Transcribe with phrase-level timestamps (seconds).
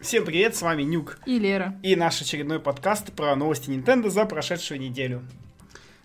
[0.00, 1.18] Всем привет, с вами Нюк.
[1.24, 1.74] И Лера.
[1.82, 5.22] И наш очередной подкаст про новости Nintendo за прошедшую неделю.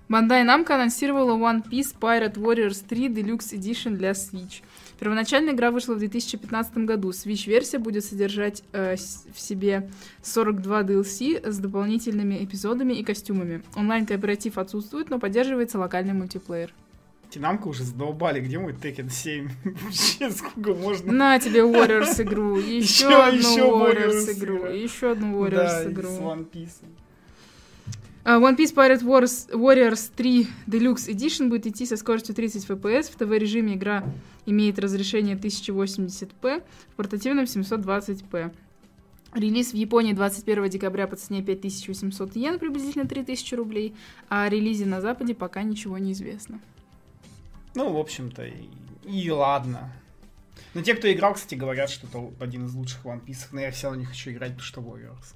[0.07, 4.61] Bandai Namco анонсировала One Piece Pirate Warriors 3 Deluxe Edition для Switch.
[4.97, 7.09] Первоначальная игра вышла в 2015 году.
[7.09, 9.89] Switch-версия будет содержать э, в себе
[10.21, 13.61] 42 DLC с дополнительными эпизодами и костюмами.
[13.75, 16.73] Онлайн-кооператив отсутствует, но поддерживается локальный мультиплеер.
[17.39, 19.49] Намка уже задолбали, где мой Tekken 7?
[19.63, 21.11] Вообще, сколько можно?
[21.11, 26.09] На тебе Warriors игру, еще, одну Warriors игру, еще одну Warriors игру.
[26.09, 26.83] с One Piece.
[28.23, 33.11] Uh, One Piece Pirate Wars, Warriors 3 Deluxe Edition будет идти со скоростью 30 FPS.
[33.11, 34.03] В ТВ-режиме игра
[34.45, 38.53] имеет разрешение 1080p, в портативном 720p.
[39.33, 43.95] Релиз в Японии 21 декабря по цене 5800 йен, приблизительно 3000 рублей,
[44.29, 46.59] а о релизе на Западе пока ничего не известно.
[47.75, 48.69] Ну, в общем-то, и,
[49.03, 49.93] и ладно.
[50.73, 53.71] Но те, кто играл, кстати, говорят, что это один из лучших One Piece, но я
[53.71, 55.35] все равно не хочу играть, потому что Warriors.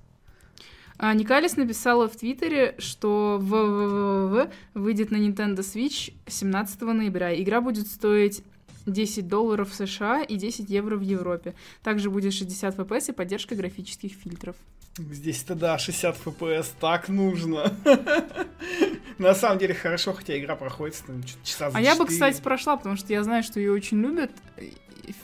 [0.98, 7.42] А Никалис написала в Твиттере, что ВВВ выйдет на Nintendo Switch 17 ноября.
[7.42, 8.44] Игра будет стоить
[8.86, 11.54] 10 долларов в США и 10 евро в Европе.
[11.84, 14.56] Также будет 60 FPS и поддержка графических фильтров.
[14.98, 17.74] Здесь-то да, 60 FPS так нужно.
[19.18, 22.76] На самом деле хорошо, хотя игра проходит там, часа за А я бы, кстати, прошла,
[22.76, 24.32] потому что я знаю, что ее очень любят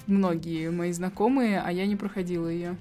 [0.07, 2.77] многие мои знакомые, а я не проходила ее.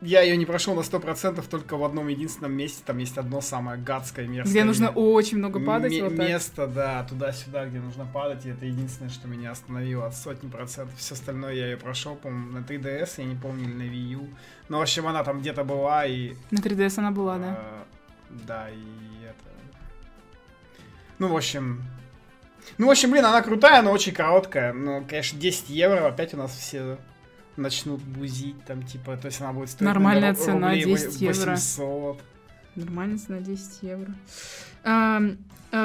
[0.00, 2.82] Я ее не прошел на 100% только в одном единственном месте.
[2.84, 4.50] Там есть одно самое гадское место.
[4.50, 5.94] Где нужно очень много падать.
[5.94, 8.44] М- вот место, да, туда-сюда, где нужно падать.
[8.44, 10.94] И это единственное, что меня остановило от сотни процентов.
[10.98, 14.28] Все остальное я ее прошел, по-моему, на 3DS, я не помню, или на Wii U.
[14.68, 16.34] Но, в общем, она там где-то была и...
[16.50, 17.56] На 3DS она была, да.
[17.58, 17.84] А,
[18.46, 19.13] да, и.
[21.18, 21.82] Ну, в общем...
[22.78, 24.72] Ну, в общем, блин, она крутая, но очень короткая.
[24.72, 26.98] Ну, конечно, 10 евро опять у нас все
[27.56, 29.86] начнут бузить, там, типа, то есть она будет стоить...
[29.86, 31.50] Нормальная ну, цена, 10 евро.
[31.50, 32.20] 800.
[32.74, 34.14] Нормальная цена, 10 евро.
[34.82, 35.36] Uh,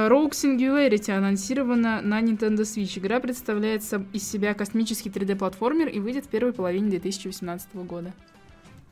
[0.07, 2.99] Rogue Singularity анонсирована на Nintendo Switch.
[2.99, 3.81] Игра представляет
[4.13, 8.13] из себя космический 3D-платформер и выйдет в первой половине 2018 года.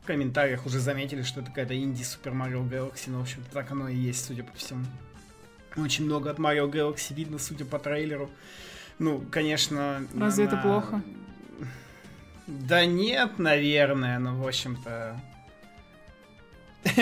[0.02, 3.70] В комментариях уже заметили, что это какая-то инди Super Mario Galaxy, но, в общем-то, так
[3.70, 4.84] оно и есть, судя по всему.
[5.76, 8.30] Очень много от Mario Galaxy видно, судя по трейлеру.
[8.98, 10.06] Ну, конечно...
[10.18, 10.52] Разве она...
[10.52, 11.02] это плохо?
[12.46, 15.20] Да нет, наверное, но, в общем-то...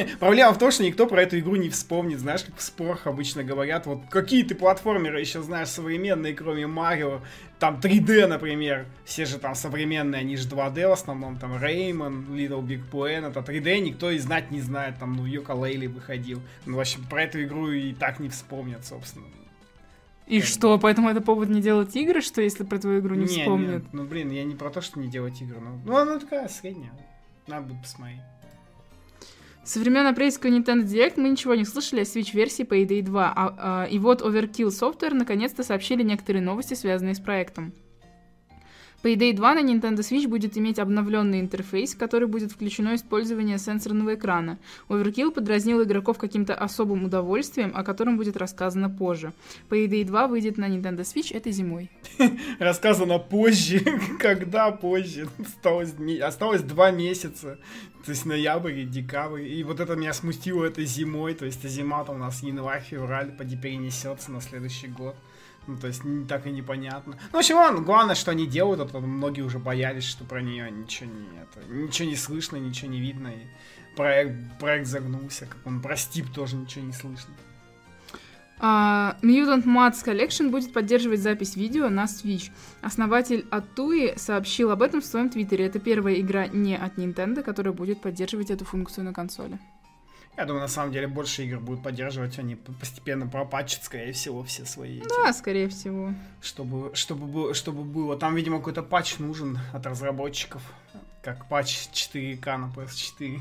[0.21, 3.45] Проблема в том, что никто про эту игру не вспомнит, знаешь, как в спорах обычно
[3.45, 7.21] говорят, вот какие ты платформеры еще знаешь современные, кроме Марио,
[7.59, 12.63] там 3D, например, все же там современные, они же 2D в основном, там Rayman, Little
[12.63, 16.77] Big Planet, это 3D никто и знать не знает, там, ну, Йока Лейли выходил, ну,
[16.77, 19.27] в общем, про эту игру и так не вспомнят, собственно.
[20.27, 20.83] И как что, бы.
[20.83, 23.85] поэтому это повод не делать игры, что если про твою игру не, не вспомнят?
[23.85, 25.61] Нет, ну блин, я не про то, что не делать игры.
[25.61, 26.93] Ну, ну она такая средняя.
[27.47, 28.21] Надо будет посмотреть.
[29.67, 33.85] Со времен апрельского Nintendo Direct мы ничего не слышали о Switch-версии Payday 2, а, а,
[33.87, 37.73] и вот Overkill Software наконец-то сообщили некоторые новости, связанные с проектом.
[39.03, 44.15] Payday 2 на Nintendo Switch будет иметь обновленный интерфейс, в который будет включено использование сенсорного
[44.15, 44.59] экрана.
[44.89, 49.33] Overkill подразнил игроков каким-то особым удовольствием, о котором будет рассказано позже.
[49.71, 51.91] Payday 2 выйдет на Nintendo Switch этой зимой.
[52.59, 53.81] Рассказано позже.
[54.19, 55.29] Когда позже?
[56.23, 57.59] Осталось, два месяца.
[58.05, 59.43] То есть ноябрь и декабрь.
[59.43, 61.35] И вот это меня смутило этой зимой.
[61.35, 65.17] То есть зима-то у нас январь-февраль поди перенесется на следующий год.
[65.67, 67.19] Ну, то есть, так и непонятно.
[67.33, 70.71] Ну, в общем, главное, что они делают, а то многие уже боялись, что про нее
[70.71, 73.47] ничего не, это, ничего не слышно, ничего не видно, и
[73.97, 77.35] проект, проект загнулся, как он про Стип тоже ничего не слышно.
[78.59, 82.51] Uh, Mutant Mats Collection будет поддерживать запись видео на Switch.
[82.81, 85.67] Основатель Atui сообщил об этом в своем твиттере.
[85.67, 89.59] Это первая игра не от Nintendo, которая будет поддерживать эту функцию на консоли.
[90.37, 94.67] Я думаю, на самом деле больше игр будут поддерживать, они постепенно пропатчат, скорее всего, все
[94.67, 94.99] свои.
[94.99, 96.13] Эти, да, скорее всего.
[96.43, 98.19] Чтобы, чтобы, было, чтобы было.
[98.19, 100.63] Там, видимо, какой-то патч нужен от разработчиков,
[101.23, 103.41] как патч 4К на PS4.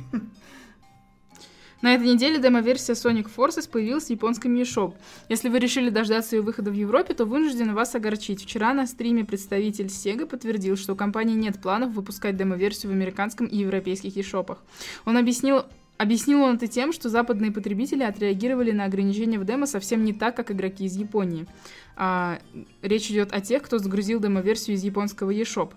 [1.81, 4.95] На этой неделе демо-версия Sonic Forces появилась в японском eShop.
[5.27, 8.41] Если вы решили дождаться ее выхода в Европе, то вынуждены вас огорчить.
[8.41, 13.45] Вчера на стриме представитель Sega подтвердил, что у компании нет планов выпускать демо-версию в американском
[13.45, 14.59] и европейских eShopах.
[15.05, 15.65] Он объяснил
[15.97, 20.35] Объяснил он это тем, что западные потребители отреагировали на ограничения в демо совсем не так,
[20.35, 21.47] как игроки из Японии.
[21.95, 22.39] А,
[22.81, 25.71] речь идет о тех, кто загрузил демо-версию из японского eShop.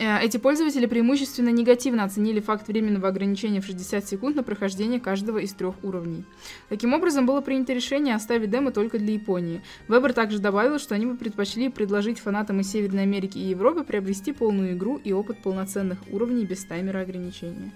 [0.00, 5.38] Э, Эти пользователи преимущественно негативно оценили факт временного ограничения в 60 секунд на прохождение каждого
[5.38, 6.24] из трех уровней.
[6.70, 9.60] Таким образом, было принято решение оставить демо только для Японии.
[9.88, 14.32] Вебер также добавил, что они бы предпочли предложить фанатам из Северной Америки и Европы приобрести
[14.32, 17.70] полную игру и опыт полноценных уровней без таймера ограничения.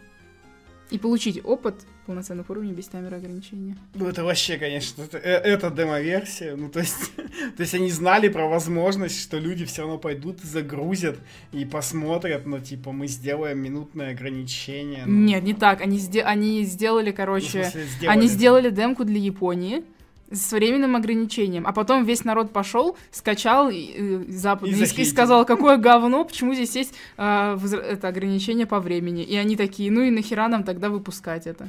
[0.91, 1.75] И получить опыт
[2.07, 3.77] полноценных уровней без таймера ограничения.
[3.95, 6.55] Ну, это вообще, конечно, это, э- это демо-версия.
[6.57, 7.13] Ну, то есть,
[7.57, 11.17] то есть они знали про возможность, что люди все равно пойдут, загрузят
[11.53, 15.05] и посмотрят, но, типа, мы сделаем минутное ограничение.
[15.07, 15.81] ну, Нет, не так.
[15.81, 17.65] Они, сде- они сделали, ну, короче...
[17.65, 18.19] смысле, сделали.
[18.19, 19.85] Они сделали демку для Японии
[20.35, 25.45] с временным ограничением, а потом весь народ пошел, скачал и, э, западный И и, сказал,
[25.47, 29.23] какое говно, почему здесь есть а, возра- это ограничение по времени.
[29.23, 31.69] И они такие, ну и нахера нам тогда выпускать это?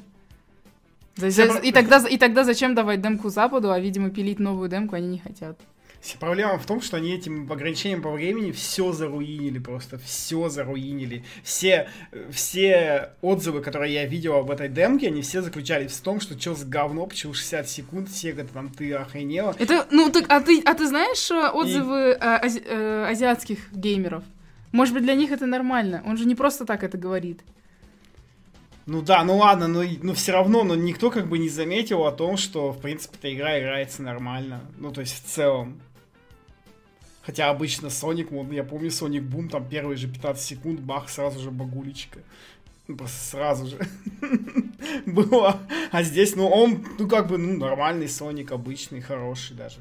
[1.17, 4.95] За- за- и, тогда, и тогда зачем давать демку Западу, а, видимо, пилить новую демку
[4.95, 5.57] они не хотят.
[6.05, 11.23] Вся Проблема в том, что они этим ограничением по времени все заруинили просто, все заруинили.
[11.41, 11.89] Все,
[12.29, 16.53] все отзывы, которые я видел об этой демке, они все заключались в том, что что
[16.53, 19.55] за говно, почему 60 секунд, Сега, там ты охренела.
[19.57, 24.23] Это, ну, так, а ты, а ты знаешь э, отзывы э, ази- э, азиатских геймеров?
[24.71, 26.03] Может быть, для них это нормально?
[26.05, 27.41] Он же не просто так это говорит.
[28.85, 32.11] Ну да, ну ладно, но, но все равно, но никто как бы не заметил о
[32.11, 34.61] том, что, в принципе, эта игра играется нормально.
[34.77, 35.81] Ну, то есть, в целом.
[37.25, 41.39] Хотя обычно Sonic, вот я помню Sonic Boom, там первые же 15 секунд, бах, сразу
[41.39, 42.19] же багулечка.
[42.87, 43.79] Ну, просто сразу же.
[45.05, 45.59] Было.
[45.91, 49.77] А здесь, ну, он, ну, как бы, ну, нормальный Sonic, обычный, хороший даже.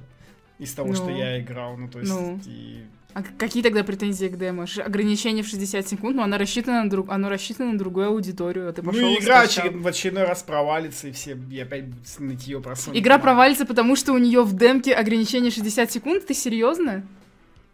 [0.58, 1.17] Из того, что Ну.
[1.19, 1.76] я играл.
[1.76, 2.41] Ну, то есть, Ну.
[2.46, 4.67] и А какие тогда претензии к демо?
[4.85, 7.11] Ограничение в 60 секунд, но оно рассчитано на, друг...
[7.11, 8.69] оно рассчитано на другую аудиторию.
[8.69, 11.85] а Ты пошел Ну, игра очеред- в очередной раз провалится, и все и опять
[12.19, 12.99] нытье про Sonic.
[12.99, 16.26] Игра провалится, потому что у нее в демке ограничение 60 секунд?
[16.26, 17.05] Ты серьезно?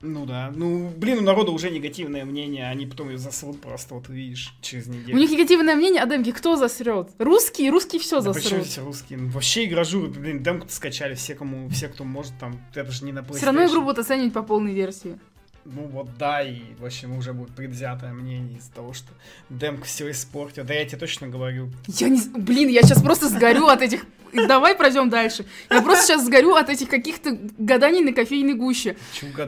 [0.02, 0.50] Ну да.
[0.55, 4.87] Ну, блин, у народа уже негативное мнение, они потом ее засрут просто, вот увидишь, через
[4.87, 5.14] неделю.
[5.14, 6.32] У них негативное мнение о демке.
[6.32, 7.11] Кто засрет?
[7.19, 7.70] Русские?
[7.70, 8.67] Русские все да почему засрут.
[8.67, 9.19] все русские?
[9.19, 13.12] Ну, вообще игражу, блин, демку скачали все, кому, все, кто может, там, это же не
[13.12, 13.37] на PlayStation.
[13.37, 15.19] Все равно игру будут оценивать по полной версии.
[15.65, 19.09] Ну вот да, и в общем уже будет предвзятое мнение из-за того, что
[19.51, 20.67] демка все испортила.
[20.67, 21.71] Да я тебе точно говорю.
[21.87, 22.21] Я не...
[22.35, 24.05] Блин, я сейчас просто сгорю от этих...
[24.33, 25.45] Давай пройдем дальше.
[25.69, 28.97] Я просто сейчас сгорю от этих каких-то гаданий на кофейной гуще.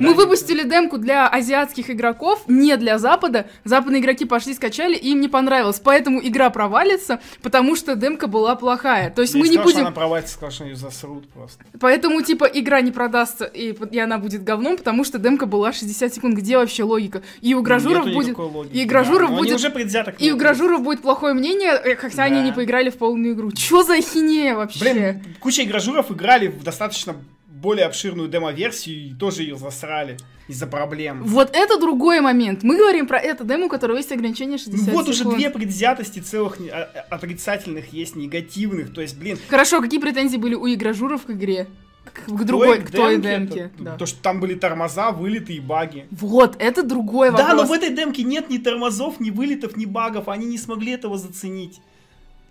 [0.00, 3.46] Мы выпустили демку для азиатских игроков, не для Запада.
[3.62, 5.78] Западные игроки пошли, скачали, и им не понравилось.
[5.78, 9.10] Поэтому игра провалится, потому что демка была плохая.
[9.10, 9.80] То есть Я мы не что будем...
[9.82, 11.64] она провалится, сказал, что ее засрут просто.
[11.78, 16.01] Поэтому, типа, игра не продастся, и, и она будет говном, потому что демка была 60
[16.10, 16.36] секунд.
[16.36, 17.22] Где вообще логика?
[17.40, 18.38] И у гражуров Нету будет...
[18.38, 19.34] логики, и гражуров да.
[19.36, 22.44] Они будет- уже предвзято И у гражуров будет плохое мнение, э, хотя они Да.
[22.44, 23.52] не поиграли в полную игру.
[23.52, 24.80] Чё за ахинея вообще?
[24.80, 27.14] Блин, куча игражуров играли в достаточно
[27.48, 30.16] более обширную демо-версию и тоже ее засрали
[30.48, 31.22] из-за проблем.
[31.24, 32.64] Вот это другой момент.
[32.64, 35.36] Мы говорим про эту демо, у которой есть ограничение 60 Ну вот уже секунд.
[35.36, 38.92] две предвзятости целых а- а- отрицательных есть, негативных.
[38.92, 41.68] То есть, блин, Хорошо, какие претензии были у игражуров к игре?
[42.04, 43.96] К, другой, той к той демке, то, да.
[43.96, 46.06] то, что там были тормоза, вылеты и баги.
[46.10, 47.48] Вот, это другой вопрос.
[47.48, 50.28] Да, но в этой демке нет ни тормозов, ни вылетов, ни багов.
[50.28, 51.80] Они не смогли этого заценить.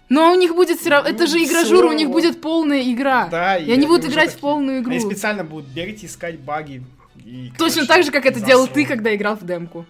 [0.09, 1.09] Но у них будет все равно...
[1.09, 3.27] Это Ну, же игрожуры, у них будет полная игра.
[3.27, 4.91] Да, и они будут играть в такие- полную игру.
[4.91, 6.83] Они специально будут бегать и искать баги.
[7.23, 9.85] И, Точно короче, так же, как это делал ты, когда играл в демку.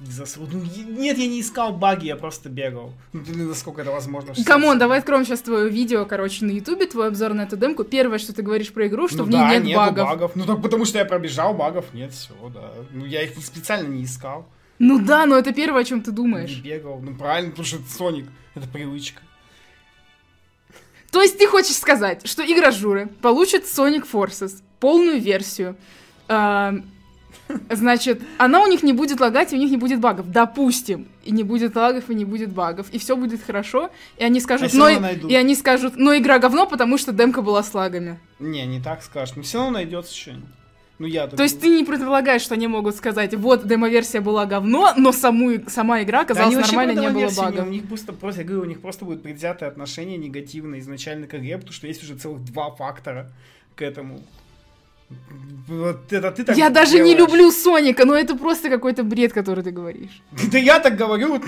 [0.00, 0.50] Засрут.
[0.52, 2.92] Ну, нет, я не искал баги, я просто бегал.
[3.12, 4.32] Ну, насколько это возможно.
[4.32, 7.42] в 60 Come on, давай откроем сейчас твое видео, короче, на ютубе, твой обзор на
[7.42, 7.82] эту демку.
[7.82, 10.32] Первое, что ты говоришь про игру, что ну в ней да, нет нету багов.
[10.36, 12.72] Ну так потому что я пробежал, багов нет, все, да.
[12.92, 14.46] Ну я их специально не искал,
[14.78, 16.60] Ну да, но это первое, о чем ты не думаешь.
[16.60, 17.00] бегал.
[17.00, 19.20] Ну правильно, потому что это Соник, это привычка.
[21.10, 25.76] То есть ты хочешь сказать, что игражуры получат Sonic Forces, полную версию.
[26.28, 26.74] А,
[27.70, 30.30] Значит, она у них не будет лагать, и у них не будет багов.
[30.30, 31.06] Допустим.
[31.24, 32.86] И не будет лагов, и не будет багов.
[32.90, 33.90] И все будет хорошо.
[34.16, 34.88] И они скажут, всё но...
[35.28, 38.18] И они скажут, но игра говно, потому что демка была с лагами.
[38.38, 39.36] Не, не так скажешь.
[39.36, 40.48] Но все равно найдется что-нибудь.
[40.98, 44.94] Ну я То есть ты не предполагаешь, что они могут сказать, вот демо-версия была говно,
[44.96, 47.68] но саму, сама игра оказалась нормальной, не было У багов.
[47.68, 51.56] них просто, просто, я говорю, у них просто будет предвзятое отношение негативное изначально к игре,
[51.56, 53.30] потому что есть уже целых два фактора
[53.76, 54.24] к этому.
[55.68, 59.62] Вот это ты так Я даже не люблю Соника, но это просто какой-то бред, который
[59.62, 60.22] ты говоришь.
[60.50, 61.40] Да я так говорю,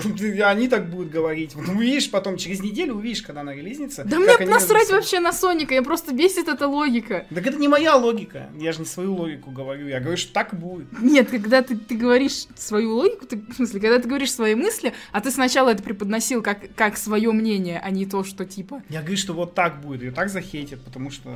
[0.45, 1.55] они так будут говорить.
[1.55, 4.03] Вот увидишь потом, через неделю увидишь, когда она релизнется.
[4.05, 7.25] Да мне насрать вообще на Соника, я просто бесит эта логика.
[7.33, 8.49] Так это не моя логика.
[8.59, 9.87] Я же не свою логику говорю.
[9.87, 10.87] Я говорю, что так будет.
[11.01, 14.93] Нет, когда ты, ты говоришь свою логику, ты, в смысле, когда ты говоришь свои мысли,
[15.11, 18.83] а ты сначала это преподносил как, как свое мнение, а не то, что типа...
[18.89, 20.01] Я говорю, что вот так будет.
[20.03, 21.31] Ее так захейтят, потому что...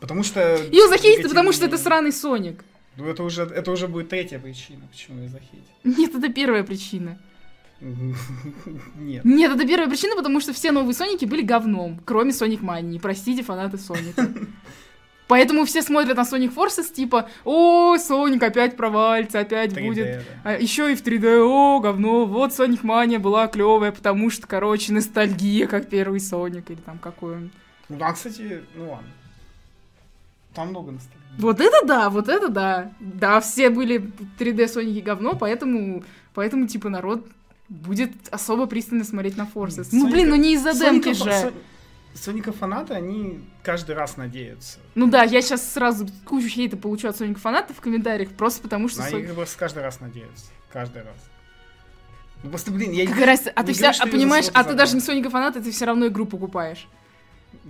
[0.00, 0.56] Потому что...
[0.56, 2.64] Ее захейтят, потому что это сраный Соник.
[2.96, 5.62] Ну, это уже, это уже будет третья причина, почему я захейтил.
[5.84, 7.18] Нет, это первая причина.
[7.80, 9.24] Нет.
[9.24, 12.98] Нет, это первая причина, потому что все новые Соники были говном, кроме Соник Мании.
[12.98, 14.28] Простите, фанаты Соника.
[15.28, 20.06] Поэтому все смотрят на Sonic Forces, типа, о, Соник опять провалится, опять 3D, будет.
[20.06, 20.22] да.
[20.42, 24.92] А еще и в 3D, о, говно, вот Соник Мания была клевая, потому что, короче,
[24.92, 27.50] ностальгия, как первый Соник, или там какой он.
[27.90, 29.08] Ну, там, кстати, ну ладно.
[30.54, 31.18] Там много ностальгии.
[31.38, 32.92] Вот это да, вот это да.
[33.00, 36.02] Да, все были 3D Соники говно, поэтому,
[36.34, 37.26] поэтому, типа, народ
[37.68, 39.88] будет особо пристально смотреть на Forces.
[39.92, 41.32] Ну, Соника- блин, ну не из-за демки Соника- же.
[41.32, 41.52] Со-
[42.14, 44.78] Соника фанаты, они каждый раз надеются.
[44.96, 48.88] Ну да, я сейчас сразу кучу хейта получу от Соника фанатов в комментариях, просто потому
[48.88, 49.02] что...
[49.02, 50.46] Но Сон- они просто каждый раз надеются.
[50.72, 51.14] Каждый раз.
[52.42, 53.52] Ну просто, блин, я Какая разница?
[53.54, 55.84] А не ты говорю, а понимаешь, а ты даже не Соника фанат, а ты все
[55.84, 56.88] равно игру покупаешь.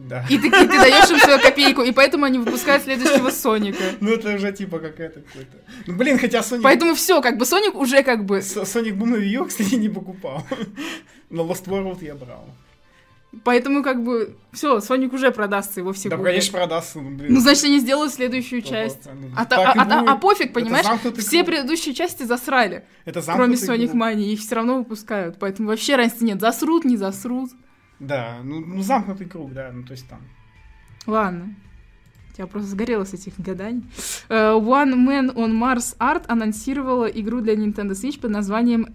[0.07, 0.25] Да.
[0.31, 3.83] И ты, и ты даешь им свою копейку, и поэтому они выпускают следующего Соника.
[4.01, 5.57] Ну это уже типа какая-то какой-то.
[5.87, 6.63] Ну блин, хотя Sonic...
[6.63, 8.41] Поэтому все, как бы Соник уже как бы.
[8.41, 10.45] С- Sonic Boom на U, кстати, не покупал.
[11.31, 12.45] Но Lost World я брал.
[13.45, 16.31] Поэтому как бы все, Соник уже продастся, его все Да, купят.
[16.31, 17.35] конечно, продастся, ну блин.
[17.35, 19.03] Ну, значит, они сделают следующую часть.
[19.03, 19.31] процентов.
[19.37, 20.87] А, та- а- а- а пофиг, Это понимаешь?
[21.19, 21.47] Все круг.
[21.47, 23.93] предыдущие части засрали, Это кроме Соник.
[23.93, 24.33] Мани.
[24.33, 25.37] Их все равно выпускают.
[25.39, 26.41] Поэтому вообще разницы нет.
[26.41, 27.51] Засрут, не засрут.
[28.01, 30.21] Да, ну, ну замкнутый круг, да, ну то есть там.
[31.07, 31.55] Ладно.
[32.37, 33.83] Я просто сгорела с этих гаданий.
[34.29, 38.87] Э, One Man on Mars Art анонсировала игру для Nintendo Switch под названием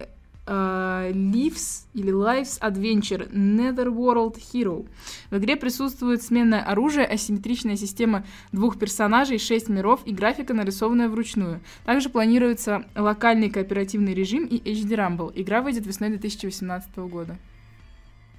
[0.46, 4.86] э, Leaves или Lives Adventure Netherworld Hero.
[5.30, 11.60] В игре присутствует сменное оружие, асимметричная система двух персонажей, шесть миров и графика, нарисованная вручную.
[11.84, 15.32] Также планируется локальный кооперативный режим и HD Rumble.
[15.34, 17.36] Игра выйдет весной 2018 года.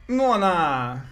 [0.07, 1.05] Ну она...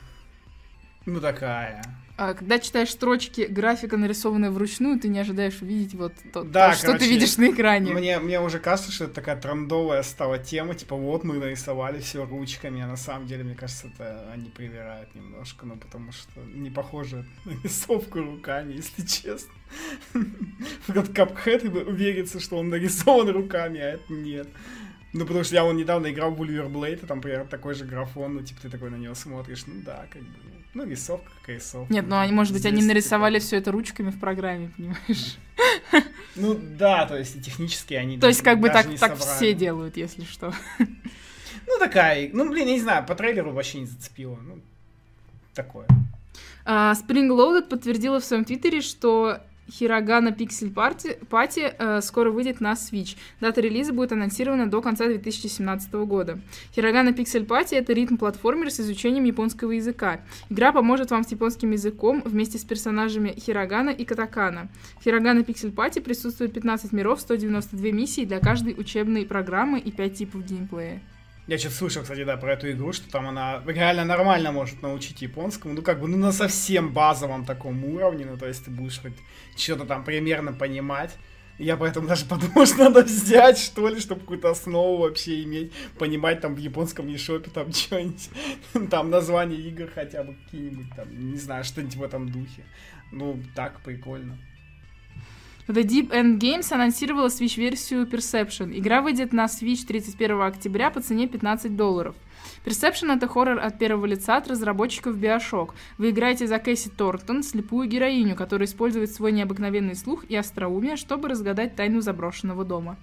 [1.05, 1.83] Ну такая.
[2.15, 6.75] А когда читаешь строчки графика, нарисованная вручную, ты не ожидаешь увидеть вот то, Да, то,
[6.75, 7.91] что ты короче, видишь на экране.
[7.91, 12.23] Мне, мне уже кажется, что это такая трендовая стала тема, типа вот мы нарисовали все
[12.23, 16.69] ручками, а на самом деле, мне кажется, это они привирают немножко, ну потому что не
[16.69, 19.51] похоже на рисовку руками, если честно.
[20.87, 24.47] Этот капхэт уверится, что он нарисован руками, а это нет.
[25.13, 28.33] Ну, потому что я вон недавно играл в Blade, и там, примерно, такой же графон,
[28.33, 30.27] ну, типа, ты такой на него смотришь, ну, да, как бы,
[30.73, 31.93] ну, рисовка как рисовка.
[31.93, 35.37] Нет, ну они, может быть, они Здесь, нарисовали типа, все это ручками в программе, понимаешь?
[36.35, 40.23] Ну, да, то есть, технически они То есть, как бы так, так все делают, если
[40.23, 40.51] что.
[41.67, 44.59] Ну, такая, ну, блин, я не знаю, по трейлеру вообще не зацепило, ну,
[45.53, 45.87] такое.
[46.65, 49.39] А, Spring Loaded подтвердила в своем твиттере, что
[49.69, 53.17] Хирогана Party э, скоро выйдет на Switch.
[53.39, 56.39] Дата релиза будет анонсирована до конца 2017 года.
[56.75, 60.21] Хирогана Pixel Party— это ритм-платформер с изучением японского языка.
[60.49, 64.69] Игра поможет вам с японским языком вместе с персонажами Хирогана и Катакана.
[64.99, 70.13] В Хирогана Pixel Party присутствует 15 миров, 192 миссии для каждой учебной программы и 5
[70.13, 71.01] типов геймплея.
[71.45, 75.21] Я что-то слышал, кстати, да, про эту игру, что там она реально нормально может научить
[75.21, 79.01] японскому, ну, как бы, ну, на совсем базовом таком уровне, ну, то есть ты будешь
[79.01, 79.13] хоть
[79.57, 81.17] что-то там примерно понимать.
[81.59, 86.39] Я поэтому даже подумал, что надо взять, что ли, чтобы какую-то основу вообще иметь, понимать
[86.39, 88.29] там в японском eShop там что-нибудь,
[88.89, 92.63] там название игр хотя бы какие-нибудь там, не знаю, что-нибудь в этом духе.
[93.11, 94.37] Ну, так, прикольно.
[95.67, 98.77] The Deep End Games анонсировала Switch-версию Perception.
[98.77, 102.15] Игра выйдет на Switch 31 октября по цене 15 долларов.
[102.65, 105.69] Perception— это хоррор от первого лица от разработчиков Bioshock.
[105.97, 111.29] Вы играете за Кэсси Торктон, слепую героиню, которая использует свой необыкновенный слух и остроумие, чтобы
[111.29, 112.97] разгадать тайну заброшенного дома.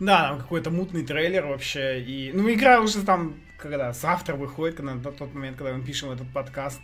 [0.00, 2.02] Да, там какой-то мутный трейлер вообще.
[2.02, 6.10] И, ну, игра уже там, когда завтра выходит, когда, на тот момент, когда мы пишем
[6.10, 6.80] этот подкаст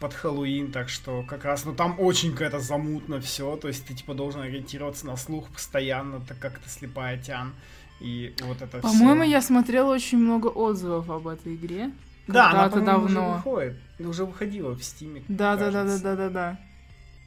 [0.00, 3.94] под Хэллоуин, так что как раз, ну, там очень какая-то замутно все, то есть ты,
[3.94, 7.54] типа, должен ориентироваться на слух постоянно, так как ты слепая тян,
[8.00, 9.30] и вот это По-моему, всё.
[9.30, 11.90] я смотрела очень много отзывов об этой игре.
[12.26, 13.34] Да, она, когда-то по-моему, уже давно.
[13.36, 16.60] выходит, уже выходила в Стиме, Да, да, да, да, да, да, да.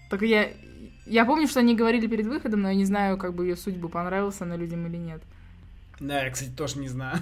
[0.09, 0.49] Только я.
[1.05, 3.89] Я помню, что они говорили перед выходом, но я не знаю, как бы ее судьбу
[3.89, 5.21] понравилась она людям или нет.
[5.99, 7.19] Да, я, кстати, тоже не знаю.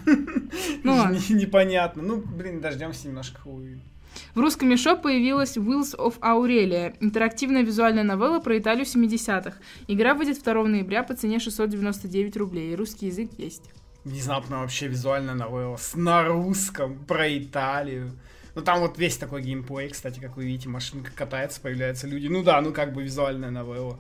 [0.83, 2.03] Ну Непонятно.
[2.03, 3.81] Ну, блин, дождемся немножко Хэллоуин.
[4.35, 9.57] В русском мешо появилась Wheels of Aurelia, интерактивная визуальная новелла про Италию 70-х.
[9.87, 13.63] Игра выйдет 2 ноября по цене 699 рублей, русский язык есть.
[14.03, 18.11] Внезапно вообще визуальная новелла на русском про Италию.
[18.55, 22.27] Ну там вот весь такой геймплей, кстати, как вы видите, машинка катается, появляются люди.
[22.27, 23.99] Ну да, ну как бы визуальная новелла.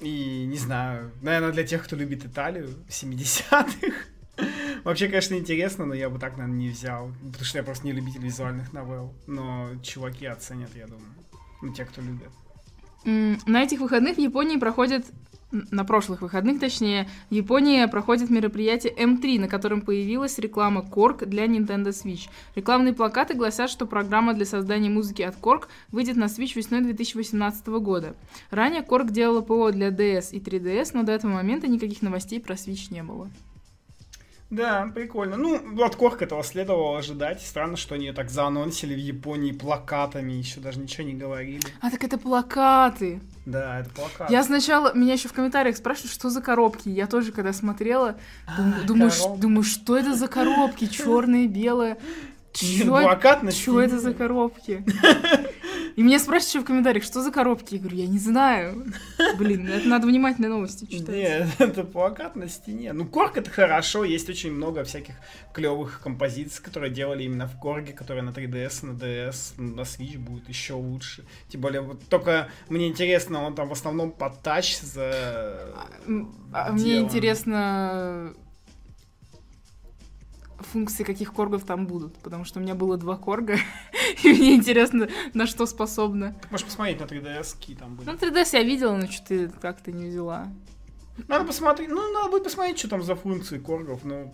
[0.00, 3.92] И не знаю, наверное, для тех, кто любит Италию 70-х.
[4.84, 7.12] Вообще, конечно, интересно, но я бы так, наверное, не взял.
[7.26, 9.12] Потому что я просто не любитель визуальных новелл.
[9.26, 11.12] Но чуваки оценят, я думаю.
[11.62, 12.30] Ну, те, кто любит.
[13.04, 15.06] На этих выходных в Японии проходит
[15.50, 21.46] на прошлых выходных, точнее, в Японии проходит мероприятие М3, на котором появилась реклама Korg для
[21.46, 22.28] Nintendo Switch.
[22.54, 27.66] Рекламные плакаты гласят, что программа для создания музыки от Korg выйдет на Switch весной 2018
[27.68, 28.14] года.
[28.50, 32.54] Ранее Korg делала ПО для DS и 3DS, но до этого момента никаких новостей про
[32.54, 33.30] Switch не было.
[34.50, 35.36] Да, прикольно.
[35.36, 37.42] Ну, от Корк этого следовало ожидать.
[37.42, 41.60] Странно, что они так заанонсили в Японии плакатами, еще даже ничего не говорили.
[41.82, 43.20] А, так это плакаты.
[43.44, 44.32] Да, это плакаты.
[44.32, 46.88] Я сначала, меня еще в комментариях спрашивают, что за коробки.
[46.88, 48.16] Я тоже, когда смотрела,
[48.56, 51.98] дум- А, думаю, ш- думаю, что это за коробки, черные, белые.
[52.58, 54.84] Чё, плакат на чё это за коробки?
[55.94, 57.74] И меня спрашивают еще в комментариях, что за коробки?
[57.74, 58.86] Я говорю, я не знаю.
[59.36, 61.08] Блин, это надо внимательно новости читать.
[61.08, 62.92] Нет, это плакат на стене.
[62.92, 65.14] Ну, Корг это хорошо, есть очень много всяких
[65.52, 70.48] клевых композиций, которые делали именно в Корге, которые на 3DS, на DS, на Switch будут
[70.48, 71.24] еще лучше.
[71.48, 75.74] Тем более, вот только мне интересно, он там в основном под тач за...
[76.06, 78.34] М, а мне интересно
[80.68, 83.56] функции каких коргов там будут, потому что у меня было два корга,
[84.22, 86.34] и мне интересно, на что способна.
[86.42, 88.08] Ты можешь посмотреть на 3DS, какие там были.
[88.08, 90.48] Ну, 3DS я видела, но что-то как-то не взяла.
[91.26, 94.32] Надо посмотреть, ну, надо будет посмотреть, что там за функции коргов, ну,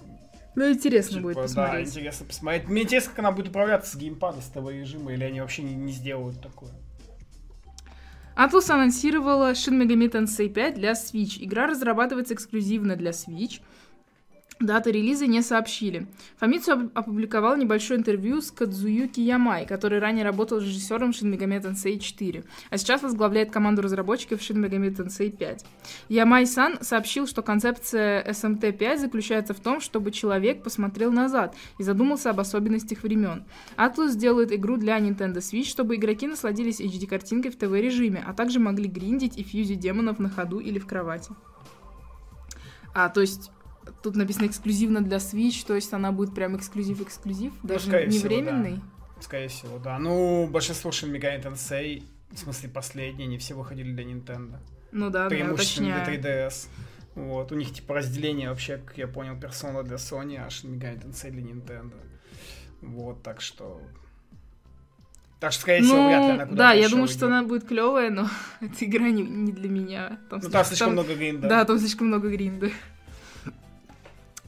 [0.54, 1.88] Ну, интересно типа, будет да, посмотреть.
[1.88, 2.68] интересно посмотреть.
[2.68, 5.74] Мне интересно, как она будет управляться с геймпада, с того режима, или они вообще не,
[5.74, 6.70] не сделают такое.
[8.36, 11.36] Atlus анонсировала Shin Megami Tensei 5 для Switch.
[11.38, 13.60] Игра разрабатывается эксклюзивно для Switch.
[14.61, 16.06] Даты релиза не сообщили.
[16.37, 21.99] Фамицу оп- опубликовал небольшое интервью с Кадзуюки Ямай, который ранее работал режиссером Shin Megami Tensei
[21.99, 25.64] 4, а сейчас возглавляет команду разработчиков Shin Megami Tensei 5.
[26.08, 32.38] Ямай-сан сообщил, что концепция SMT-5 заключается в том, чтобы человек посмотрел назад и задумался об
[32.38, 33.44] особенностях времен.
[33.76, 38.88] Atlus делает игру для Nintendo Switch, чтобы игроки насладились HD-картинкой в ТВ-режиме, а также могли
[38.88, 41.32] гриндить и фьюзить демонов на ходу или в кровати.
[42.94, 43.50] А, то есть
[44.02, 48.18] тут написано эксклюзивно для Switch, то есть она будет прям эксклюзив-эксклюзив, даже Ну, скорее не
[48.18, 48.80] всего, временный.
[49.20, 49.98] Скорее всего, да.
[49.98, 54.56] Ну, большинство Shin Megami Tensei, в смысле последние, они все выходили для Nintendo.
[54.92, 56.20] Ну да, да, преимущественно уточняю.
[56.22, 56.68] для 3DS.
[57.14, 61.04] Вот, у них типа разделение вообще, как я понял, персона для Sony, а Shin Megami
[61.04, 61.94] Tensei для Nintendo.
[62.82, 63.80] Вот, так что...
[65.40, 67.66] Так что, скорее всего, вряд ли она Ну, куда-то да, я думаю, что она будет
[67.68, 68.28] клевая, но
[68.60, 70.18] эта игра не, не для меня.
[70.30, 71.49] Там Ну, там слишком- слишком много гринда.
[71.49, 72.70] Да, там слишком много гринда.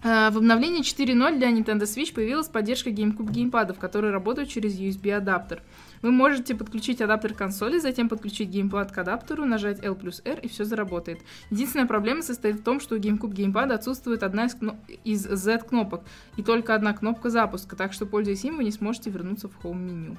[0.03, 5.63] А, В обновлении 4.0 для Nintendo Switch появилась поддержка GameCube геймпадов, которые работают через USB-адаптер.
[6.03, 10.39] Вы можете подключить адаптер к консоли, затем подключить геймпад к адаптеру, нажать L плюс R
[10.41, 11.21] и все заработает.
[11.51, 16.05] Единственная проблема состоит в том, что у GameCube геймпада отсутствует одна из, кно- из Z-кнопок
[16.37, 20.17] и только одна кнопка запуска, так что, пользуясь им, вы не сможете вернуться в хоум-меню.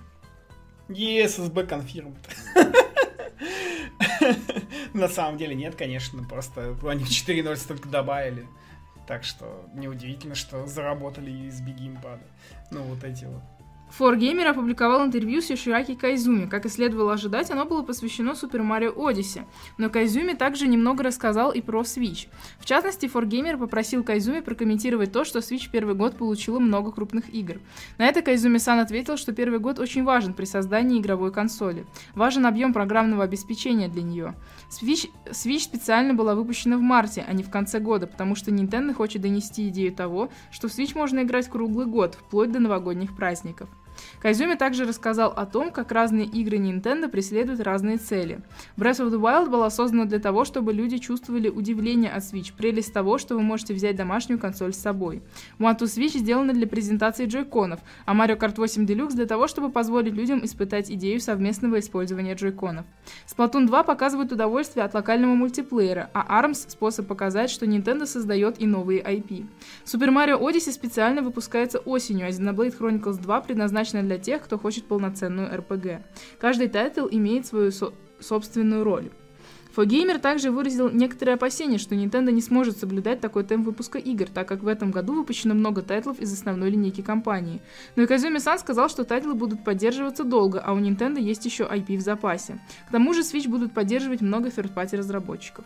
[0.89, 2.15] ESSB confirmed.
[4.93, 8.47] На самом деле нет, конечно, просто они в 4.0 столько добавили.
[9.07, 12.23] Так что неудивительно, что заработали USB геймпады.
[12.71, 13.41] Ну, вот эти вот.
[13.97, 16.45] 4Gamer опубликовал интервью с Йошиаки Кайзуми.
[16.45, 19.43] Как и следовало ожидать, оно было посвящено Super Mario Odyssey.
[19.77, 22.27] Но Кайзуми также немного рассказал и про Switch.
[22.59, 27.59] В частности, 4Gamer попросил Кайзуми прокомментировать то, что Switch первый год получила много крупных игр.
[27.97, 31.85] На это Кайзуми-сан ответил, что первый год очень важен при создании игровой консоли.
[32.13, 34.35] Важен объем программного обеспечения для нее.
[34.69, 38.93] Switch, Switch специально была выпущена в марте, а не в конце года, потому что Nintendo
[38.93, 43.69] хочет донести идею того, что в Switch можно играть круглый год, вплоть до новогодних праздников.
[44.21, 48.41] Кайзуми также рассказал о том, как разные игры Nintendo преследуют разные цели.
[48.77, 52.93] Breath of the Wild была создана для того, чтобы люди чувствовали удивление от Switch, прелесть
[52.93, 55.21] того, что вы можете взять домашнюю консоль с собой.
[55.59, 59.69] One to Switch сделана для презентации джойконов, а Mario Kart 8 Deluxe для того, чтобы
[59.69, 62.85] позволить людям испытать идею совместного использования Joy-Con ов.
[63.27, 68.65] Splatoon 2 показывает удовольствие от локального мультиплеера, а ARMS— способ показать, что Nintendo создает и
[68.65, 69.45] новые IP.
[69.85, 74.85] Super Mario Odyssey специально выпускается осенью, а Xenoblade Chronicles 2 предназначена для тех, кто хочет
[74.85, 76.01] полноценную RPG.
[76.39, 79.09] Каждый тайтл имеет свою со- собственную роль.
[79.77, 84.47] Фогеймер также выразил некоторые опасения, что Nintendo не сможет соблюдать такой темп выпуска игр, так
[84.47, 87.61] как в этом году выпущено много тайтлов из основной линейки компании.
[87.95, 91.95] Но и Казуми-сан сказал, что тайтлы будут поддерживаться долго, а у Nintendo есть еще IP
[91.97, 92.59] в запасе.
[92.89, 95.65] К тому же Switch будут поддерживать много third-party разработчиков.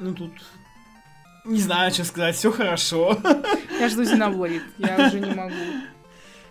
[0.00, 0.32] Ну, тут...
[1.44, 3.16] Не знаю, что сказать, все хорошо.
[3.78, 5.54] Я жду Xenoblade, я уже не могу.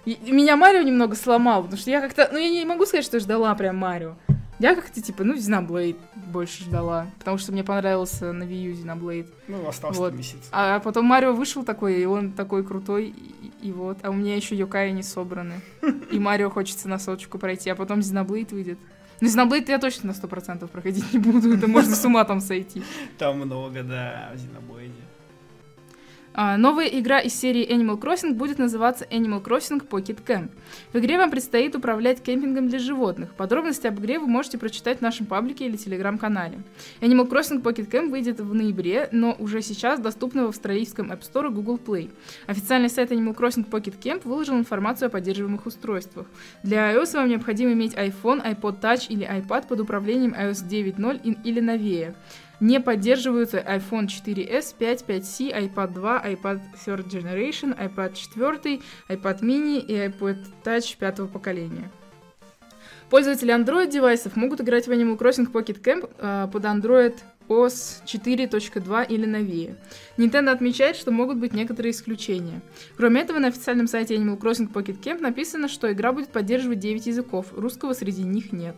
[0.06, 2.30] Меня Марио немного сломал, потому что я как-то...
[2.32, 4.16] Ну, я не могу сказать, что ждала прям Марио.
[4.60, 9.30] Я как-то, типа, ну, Xenoblade больше ждала, потому что мне понравился на Wii U Xenoblade.
[9.50, 10.14] Ну, остался Вот.
[10.14, 10.48] месяц.
[10.52, 13.98] А потом Марио вышел такой, и он такой крутой, и, и вот.
[14.04, 15.56] А у меня еще Йокаи не собраны.
[16.10, 18.80] И Марио хочется на соточку пройти, а потом Xenoblade выйдет.
[19.20, 22.82] Ну, Xenoblade я точно на 100% проходить не буду, это можно с ума там сойти.
[23.18, 24.92] Там много, да, в Xenoblade.
[26.38, 30.50] А, новая игра из серии Animal Crossing будет называться Animal Crossing Pocket Camp.
[30.92, 33.34] В игре вам предстоит управлять кемпингом для животных.
[33.36, 36.60] Подробности об игре вы можете прочитать в нашем паблике или телеграм-канале.
[37.00, 41.48] Animal Crossing Pocket Camp выйдет в ноябре, но уже сейчас доступна в австралийском App Store
[41.48, 42.12] и Google Play.
[42.48, 46.28] Официальный сайт Animal Crossing Pocket Camp выложил информацию о поддерживаемых устройствах.
[46.64, 51.60] Для iOS вам необходимо иметь iPhone, iPod Touch или iPad под управлением iOS 9.0 или
[51.62, 52.14] новее.
[52.60, 59.80] Не поддерживаются iPhone 4s, 5, 5c, iPad 2, iPad Third Generation, iPad 4, iPad mini
[59.80, 61.92] и iPod Touch пятого поколения.
[63.10, 67.16] Пользователи Android девайсов могут играть в Animal Crossing Pocket Camp э, под Android
[67.48, 69.78] OS 4.2 или новее.
[70.18, 72.62] Nintendo отмечает, что могут быть некоторые исключения.
[72.98, 77.06] Кроме этого, на официальном сайте Animal Crossing Pocket Camp написано, что игра будет поддерживать 9
[77.06, 78.76] языков, русского среди них нет.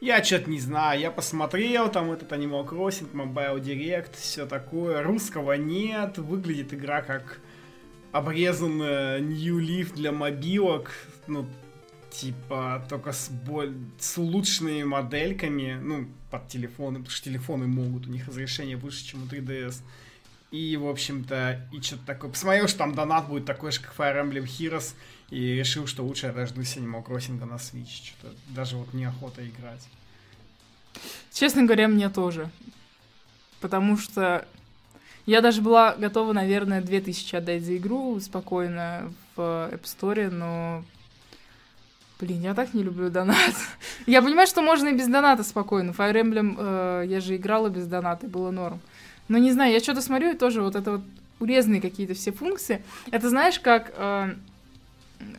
[0.00, 5.02] Я что-то не знаю, я посмотрел, там этот Animal Crossing, Mobile Direct, все такое.
[5.02, 7.40] Русского нет, выглядит игра как
[8.10, 10.90] обрезанная New Leaf для мобилок,
[11.26, 11.46] ну,
[12.10, 13.74] типа, только с, боль...
[13.98, 19.24] с улучшенными модельками, ну, под телефоны, потому что телефоны могут, у них разрешение выше, чем
[19.24, 19.82] у 3DS.
[20.50, 22.30] И, в общем-то, и что-то такое.
[22.30, 24.94] Посмотрел, что там донат будет такой же, как Fire Emblem Heroes,
[25.30, 28.04] и решил, что лучше я дождусь Animal Crossing на Switch.
[28.04, 29.86] Что-то даже вот неохота играть.
[31.32, 32.50] Честно говоря, мне тоже.
[33.60, 34.46] Потому что
[35.26, 40.82] я даже была готова, наверное, 2000 отдать за игру спокойно в App Store, но...
[42.18, 43.54] Блин, я так не люблю донат.
[44.06, 45.92] я понимаю, что можно и без доната спокойно.
[45.92, 48.80] Fire Emblem э, я же играла без доната, и было норм.
[49.28, 51.02] Но не знаю, я что-то смотрю, и тоже вот это вот
[51.38, 52.82] урезанные какие-то все функции.
[53.10, 54.34] Это знаешь, как э,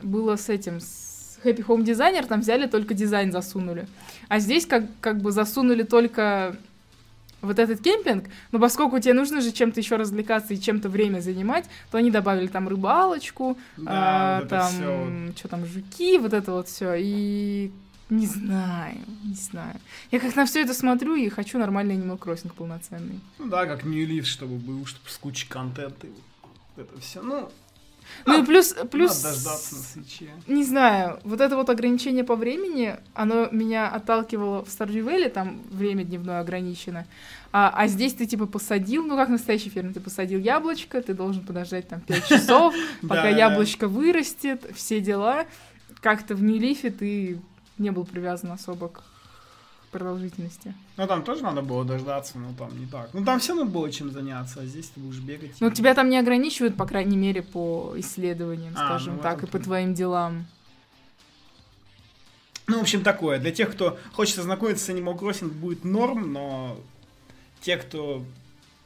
[0.02, 3.88] было с этим, с Happy Home Designer, там взяли только дизайн засунули.
[4.28, 6.56] А здесь как, как бы засунули только
[7.42, 11.66] вот этот кемпинг, но поскольку тебе нужно же чем-то еще развлекаться и чем-то время занимать,
[11.90, 16.68] то они добавили там рыбалочку, да, а, вот там, что там, жуки, вот это вот
[16.68, 16.94] все.
[16.98, 17.72] И
[18.12, 19.80] не знаю, не знаю.
[20.12, 23.20] Я как на все это смотрю и хочу нормальный Animal Crossing полноценный.
[23.40, 26.08] Ну да, как New Leaf, чтобы был, чтобы с кучей контента.
[26.78, 27.22] Это все.
[27.22, 27.50] Ну,
[28.26, 29.24] ну и плюс, плюс...
[29.24, 30.32] Надо дождаться на свече.
[30.48, 35.62] Не знаю, вот это вот ограничение по времени, оно меня отталкивало в Stardew Valley, там
[35.70, 37.06] время дневное ограничено,
[37.52, 41.46] а, а здесь ты типа посадил, ну как настоящий фермер, ты посадил яблочко, ты должен
[41.46, 45.46] подождать там 5 часов, пока яблочко вырастет, все дела.
[46.00, 47.40] Как-то в Нью-Лифе ты
[47.78, 49.04] не был привязан особо к
[49.92, 50.74] продолжительности.
[50.98, 53.10] Ну, там тоже надо было дождаться, но там не так.
[53.14, 55.52] Ну, там все равно было чем заняться, а здесь ты будешь бегать.
[55.60, 59.48] Ну, тебя там не ограничивают, по крайней мере, по исследованиям, а, скажем ну, так, и
[59.48, 60.46] по твоим делам.
[62.68, 63.40] Ну, в общем, такое.
[63.40, 66.78] Для тех, кто хочет ознакомиться с Animal Crossing, будет норм, но
[67.60, 68.24] те, кто,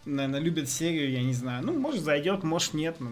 [0.05, 3.11] наверное, любит серию, я не знаю, ну, может, зайдет, может, нет, но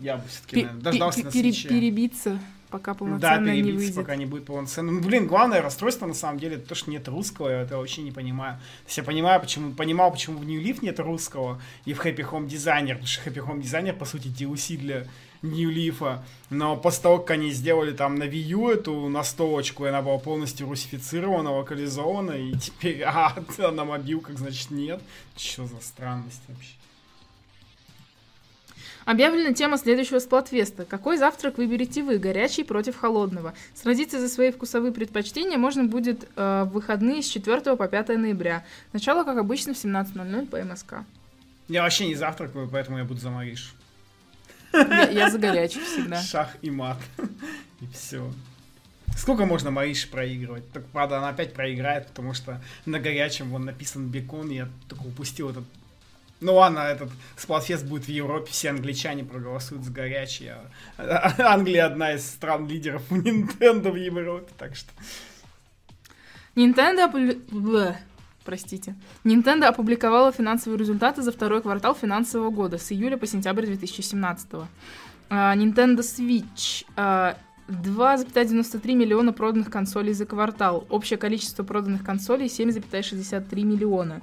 [0.00, 1.68] я бы все-таки, дождался на свече.
[1.68, 2.38] Перебиться
[2.72, 3.94] пока полноценно да, не выйдет.
[3.94, 4.90] пока не будет полноценно.
[4.90, 8.02] Ну, блин, главное расстройство, на самом деле, это то, что нет русского, я это вообще
[8.02, 8.56] не понимаю.
[8.56, 12.28] То есть я понимаю, почему, понимал, почему в New Leaf нет русского и в Happy
[12.30, 15.06] Home Designer, потому что Happy Home Designer, по сути, DLC для
[15.42, 19.88] New Leaf, но после того, как они сделали там на Wii U эту настолочку, и
[19.88, 25.02] она была полностью русифицирована, локализована, и теперь, а, на мобилках, значит, нет.
[25.36, 26.72] Что за странность вообще?
[29.04, 30.84] Объявлена тема следующего сплатфеста.
[30.84, 33.54] Какой завтрак выберете вы, горячий против холодного?
[33.74, 38.64] Сразиться за свои вкусовые предпочтения можно будет э, в выходные с 4 по 5 ноября.
[38.92, 40.94] Начало, как обычно, в 17.00 по МСК.
[41.68, 43.74] Я вообще не завтракаю, поэтому я буду за Мариш.
[44.72, 46.20] Я, я за горячий всегда.
[46.20, 46.98] Шах и мат.
[47.80, 48.30] И все.
[49.16, 50.70] Сколько можно Мариш проигрывать?
[50.72, 55.02] Так, правда, она опять проиграет, потому что на горячем вон написан бекон, и я только
[55.02, 55.64] упустил этот
[56.42, 60.50] ну ладно, этот Сплатфест будет в Европе, все англичане проголосуют за горячий.
[60.98, 64.90] А Англия одна из стран лидеров у Nintendo в Европе, так что...
[66.54, 67.96] Nintendo опу...
[68.44, 68.96] Простите.
[69.24, 74.48] Nintendo опубликовала финансовые результаты за второй квартал финансового года с июля по сентябрь 2017.
[74.52, 74.66] Uh,
[75.30, 77.36] а, Nintendo Switch uh, а,
[77.68, 80.86] 2,93 миллиона проданных консолей за квартал.
[80.90, 84.20] Общее количество проданных консолей 7,63 миллиона.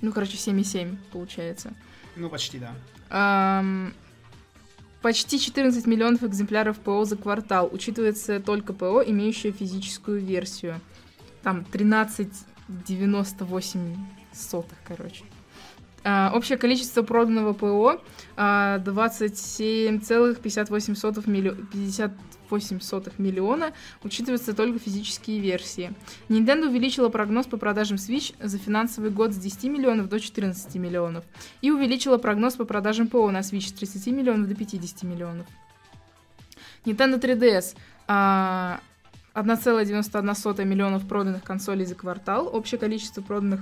[0.00, 1.74] Ну, короче, 7,7 получается.
[2.16, 2.72] Ну, почти, да.
[3.10, 3.92] Эм,
[5.02, 7.68] почти 14 миллионов экземпляров ПО за квартал.
[7.72, 10.80] Учитывается только ПО, имеющее физическую версию.
[11.42, 13.96] Там 13,98
[14.32, 15.24] сотых, короче.
[16.04, 18.00] А, общее количество проданного ПО
[18.36, 21.66] а, 27,58 миллиона.
[21.72, 25.92] 58 миллиона, учитываются только физические версии.
[26.28, 31.24] Nintendo увеличила прогноз по продажам Switch за финансовый год с 10 миллионов до 14 миллионов
[31.60, 35.46] и увеличила прогноз по продажам ПО на Switch с 30 миллионов до 50 миллионов.
[36.84, 38.80] Nintendo 3DS а,
[39.34, 42.48] 1,91 миллионов проданных консолей за квартал.
[42.52, 43.60] Общее количество проданных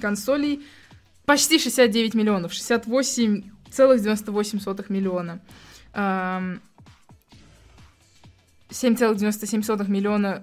[0.00, 0.64] консолей
[1.26, 5.40] почти 69 миллионов, 68,98 миллиона.
[8.70, 10.42] 7,97 миллиона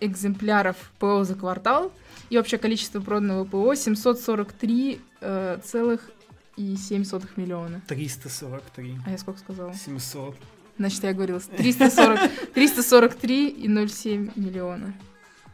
[0.00, 1.92] экземпляров ПО за квартал.
[2.30, 6.10] И общее количество проданного ПО 743 э, целых
[6.56, 7.82] и 7 сотых миллиона.
[7.88, 8.98] 343.
[9.04, 9.74] А я сколько сказала?
[9.74, 10.36] 700.
[10.78, 14.94] Значит, я говорила 340, 343 и 0,7 миллиона.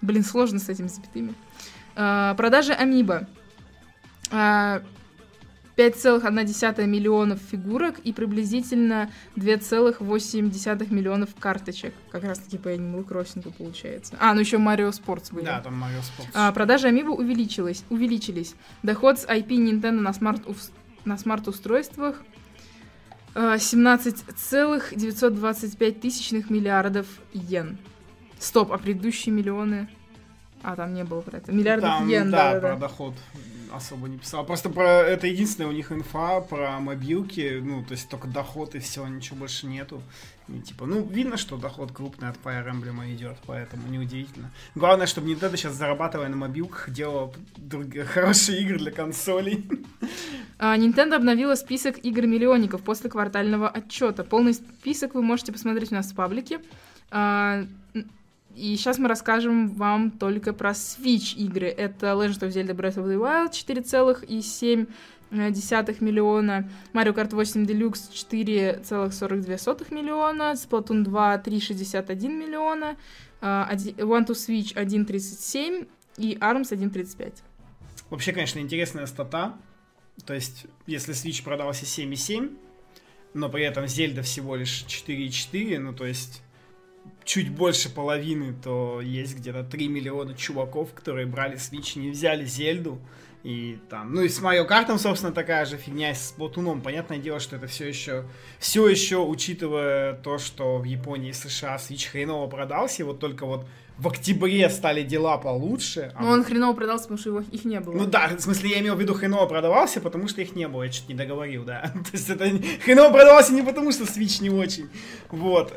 [0.03, 1.35] Блин, сложно с этими запятыми.
[1.97, 3.27] А, продажи Амиба.
[4.31, 4.83] А,
[5.77, 11.93] 5,1 миллионов фигурок и приблизительно 2,8 миллионов карточек.
[12.11, 14.17] Как раз таки по Animal Crossing получается.
[14.19, 15.45] А, ну еще Mario Sports были.
[15.45, 16.31] Да, там Mario Sports.
[16.33, 18.55] А, продажи Amiibo увеличилась, увеличились.
[18.83, 20.43] Доход с IP Nintendo на смарт,
[21.05, 22.23] на смарт-устройствах
[23.35, 27.77] 17,925 тысячных миллиардов йен.
[28.39, 29.89] Стоп, а предыдущие миллионы?
[30.63, 31.53] А, там не было про это.
[31.53, 32.77] Миллиардов Там, йен, да, да, да, про да.
[32.89, 33.15] доход
[33.77, 34.45] особо не писал.
[34.45, 37.61] Просто про это единственная у них инфа про мобилки.
[37.63, 40.03] Ну, то есть только доход и все, ничего больше нету.
[40.49, 44.53] И, типа, ну, видно, что доход крупный от Fire Emblem идет, поэтому неудивительно.
[44.77, 49.69] Главное, чтобы Nintendo сейчас зарабатывая на мобилках, делала друг- хорошие игры для консолей.
[50.59, 54.23] А, Nintendo обновила список игр-миллионников после квартального отчета.
[54.23, 56.61] Полный список вы можете посмотреть у нас в паблике.
[57.11, 57.67] А,
[58.57, 61.67] И сейчас мы расскажем вам только про Switch игры.
[61.67, 69.93] Это Legend of Zelda Breath of the Wild 4,7 миллиона, Mario Kart 8 Deluxe 4,42
[69.93, 72.97] миллиона, Splatoon 2 3,61 миллиона,
[73.43, 77.43] а, One to Switch 1,37 и ARMS 1,35.
[78.09, 79.53] Вообще, конечно, интересная стата.
[80.25, 82.57] То есть, если Switch продался 7,7,
[83.35, 86.41] но при этом Зельда всего лишь 4,4, ну, то есть,
[87.27, 92.99] чуть больше половины, то есть где-то 3 миллиона чуваков, которые брали Switch, не взяли Зельду.
[93.47, 96.81] И там, ну и с Марио Картом, собственно, такая же фигня и с Платуном.
[96.81, 98.25] Понятное дело, что это все еще,
[98.59, 103.47] все еще, учитывая то, что в Японии и США Switch хреново продался, и вот только
[103.47, 103.65] вот
[103.99, 106.13] в октябре стали дела получше.
[106.17, 107.95] а Но он хреново продался, потому что его, их не было.
[107.95, 110.83] ну да, в смысле, я имел в виду хреново продавался, потому что их не было,
[110.83, 111.83] я что-то не договорил, да.
[111.95, 112.51] То есть это
[112.85, 114.89] хреново продавался не потому, что Switch не очень.
[115.31, 115.73] Вот.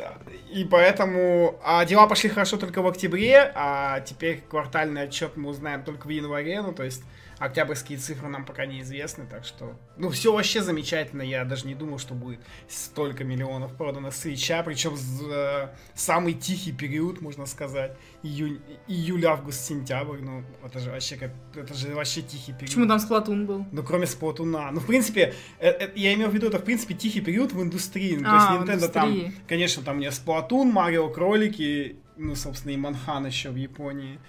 [0.51, 1.59] И поэтому...
[1.63, 6.09] А дела пошли хорошо только в октябре, а теперь квартальный отчет мы узнаем только в
[6.09, 7.03] январе, ну то есть
[7.39, 9.79] октябрьские цифры нам пока неизвестны, так что...
[9.97, 14.95] Ну, все вообще замечательно, я даже не думал, что будет столько миллионов продано свеча, причем
[14.95, 21.31] за самый тихий период, можно сказать, июнь, июль, август, сентябрь, ну, это же вообще как...
[21.55, 22.69] Это же вообще тихий период.
[22.69, 23.65] Почему там Сплатун был?
[23.71, 24.71] Ну, кроме Сплатуна.
[24.71, 27.61] Ну, в принципе, э, э, я имел в виду, это, в принципе, тихий период в
[27.61, 28.17] индустрии.
[28.17, 32.77] Ну, А, то есть Nintendo там, конечно, там не Сплатун, Марио Кролики, ну, собственно, и
[32.77, 34.19] Манхан еще в Японии.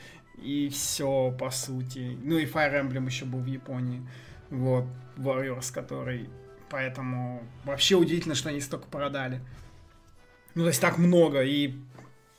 [0.43, 2.17] И все, по сути.
[2.23, 4.03] Ну, и Fire Emblem еще был в Японии.
[4.51, 4.85] Вот,
[5.17, 6.29] Warriors, который...
[6.71, 9.41] Поэтому вообще удивительно, что они столько продали.
[10.55, 11.75] Ну, то есть так много, и...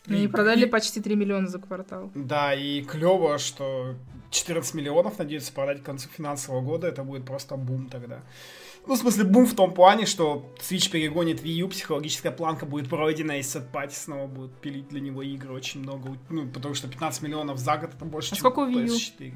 [0.07, 2.11] Они и- продали и- почти 3 миллиона за квартал.
[2.15, 3.95] да, и клево, что
[4.31, 6.87] 14 миллионов надеются продать к концу финансового года.
[6.87, 8.21] Это будет просто бум тогда.
[8.87, 12.89] Ну, в смысле, бум в том плане, что Switch перегонит Wii U, психологическая планка будет
[12.89, 16.17] пройдена, и Set Party снова будут пилить для него игры очень много.
[16.29, 18.95] Ну, потому что 15 миллионов за год это больше, А чем сколько Wii U?
[18.95, 19.33] PS4.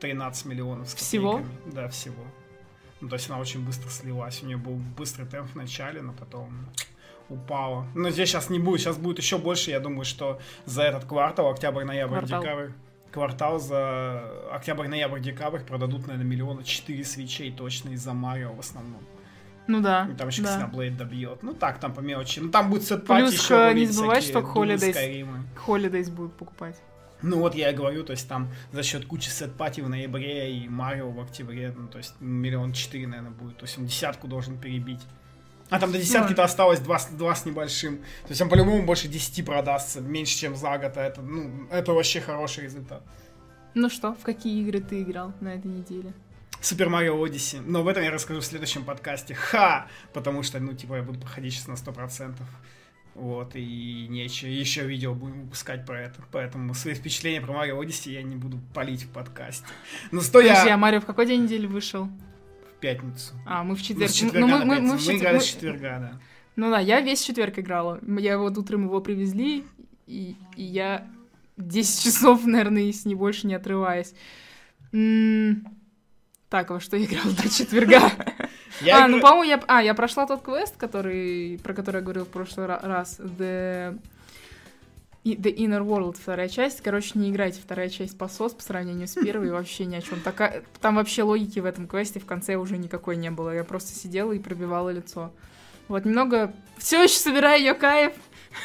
[0.00, 1.42] 13 миллионов с Всего?
[1.66, 2.22] Да, всего.
[3.00, 4.42] Ну, то есть она очень быстро слилась.
[4.42, 6.50] У нее был быстрый темп в начале, но потом
[7.28, 7.86] упала.
[7.94, 9.70] Но здесь сейчас не будет, сейчас будет еще больше.
[9.70, 12.42] Я думаю, что за этот квартал, октябрь, ноябрь, Квартал.
[12.42, 12.70] декабрь,
[13.12, 19.02] квартал за октябрь, ноябрь, декабрь продадут, наверное, миллиона четыре свечей точно из-за Марио в основном.
[19.66, 20.08] Ну да.
[20.12, 20.60] И там еще да.
[20.60, 21.42] Xenoblade добьет.
[21.42, 22.40] Ну так, там по мелочи.
[22.40, 25.26] Ну там будет сет Плюс, еще х- не забывай, что Holidays-.
[25.66, 26.80] Holidays будут покупать.
[27.22, 30.54] Ну вот я и говорю, то есть там за счет кучи сет пати в ноябре
[30.54, 33.56] и Марио в октябре, ну то есть миллион четыре, наверное, будет.
[33.56, 35.00] То есть он десятку должен перебить.
[35.68, 37.98] А там до десятки-то осталось два, с- два с небольшим.
[37.98, 40.96] То есть он по-любому больше 10 продастся, меньше, чем за год.
[40.96, 43.02] А это, ну, это вообще хороший результат.
[43.74, 46.12] Ну что, в какие игры ты играл на этой неделе?
[46.60, 47.60] Супер Марио Одиссе.
[47.60, 49.34] Но об этом я расскажу в следующем подкасте.
[49.34, 49.88] Ха!
[50.12, 52.34] Потому что, ну, типа, я буду проходить сейчас на 100%.
[53.14, 54.48] Вот, и нечего.
[54.48, 56.20] Еще видео будем выпускать про это.
[56.32, 59.66] Поэтому свои впечатления про Марио Одиссе я не буду палить в подкасте.
[60.10, 60.76] Ну, что Подожди, а я...
[60.76, 62.08] Марио в какой день недели вышел?
[62.80, 63.34] Пятницу.
[63.46, 64.10] А, мы в Ну, четверг.
[64.10, 64.92] с четверга ну, мы, мы, мы пятницу.
[64.92, 66.20] в Мы четверг- играли мы- с четверга, да.
[66.56, 68.00] Ну да, я весь четверг играла.
[68.18, 69.64] Я вот утром его привезли,
[70.06, 71.06] и, и я
[71.58, 74.14] 10 часов, наверное, с не больше не отрываясь.
[74.92, 75.66] М,
[76.48, 78.10] Так, а во что я играла до четверга?
[78.82, 79.62] Я а, ну, игра- по-моему, я...
[79.66, 81.58] А, я прошла тот квест, который...
[81.62, 83.18] про который я говорил в прошлый ра- раз.
[83.18, 83.98] The...
[85.26, 86.80] и- The Inner World, вторая часть.
[86.82, 90.20] Короче, не играйте, вторая часть посос по сравнению с первой, вообще ни о чем.
[90.20, 90.62] Такая...
[90.80, 93.50] Там вообще логики в этом квесте в конце уже никакой не было.
[93.50, 95.32] Я просто сидела и пробивала лицо.
[95.88, 96.54] Вот, немного...
[96.78, 98.12] Все еще собираю ее кайф.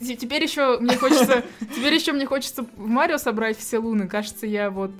[0.00, 1.42] Теперь еще мне хочется...
[1.74, 4.06] Теперь еще мне хочется в Марио собрать все луны.
[4.06, 4.92] Кажется, я вот...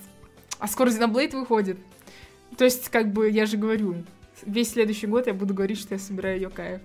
[0.59, 1.79] А скоро Xenoblade выходит.
[2.57, 4.05] То есть, как бы, я же говорю,
[4.45, 6.81] весь следующий год я буду говорить, что я собираю Йокаев.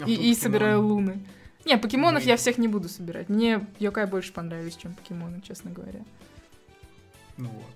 [0.00, 1.20] А И, и собираю луны.
[1.64, 3.28] Не, покемонов Ну, я всех не буду собирать.
[3.28, 6.00] Мне Йокай больше понравились, чем покемоны, честно говоря.
[7.36, 7.72] Ну вот.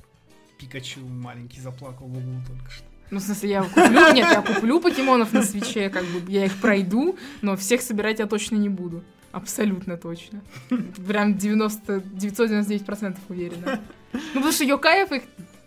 [0.58, 2.84] Пикачу маленький заплакал в углу только что.
[3.10, 6.56] Ну, в смысле, я куплю, нет, я куплю покемонов на свече, как бы, я их
[6.60, 9.04] пройду, но всех собирать я точно не буду.
[9.30, 10.40] Абсолютно точно.
[11.06, 13.80] Прям 90, 999% уверена.
[14.12, 15.22] Ну, потому что Йокаев их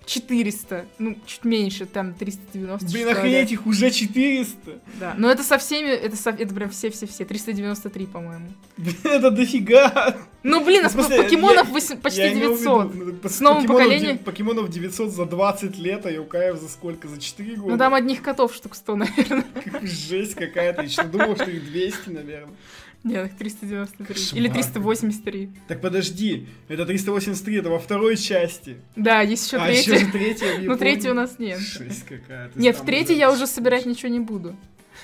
[0.09, 2.87] 400, ну, чуть меньше, там 390.
[2.91, 4.79] Блин, охренеть, их уже 400.
[4.99, 8.47] Да, но это со всеми, это, со- это прям все-все-все, 393, по-моему.
[8.77, 10.17] Блин, это дофига.
[10.41, 12.93] Ну, блин, а В смысле, покемонов я- восемь- почти Я имел в 900.
[12.95, 17.07] виду, ну, С новым поколением- Покемонов 900 за 20 лет, а Юкаев за сколько?
[17.07, 17.71] За 4 года?
[17.73, 19.45] Ну, там одних котов штук 100, наверное.
[19.83, 20.81] Жесть какая-то.
[20.83, 22.55] Я что думал, что их 200, наверное.
[23.03, 24.05] Нет, их 393.
[24.05, 24.41] Кошмар.
[24.41, 25.49] Или 383.
[25.67, 28.77] Так подожди, это 383, это во второй части.
[28.95, 30.05] Да, есть еще а еще третья.
[30.05, 31.59] же третья Ну, третьей у нас нет.
[31.59, 32.59] Жесть какая-то.
[32.59, 34.55] Нет, в третьей я уже собирать ничего не буду.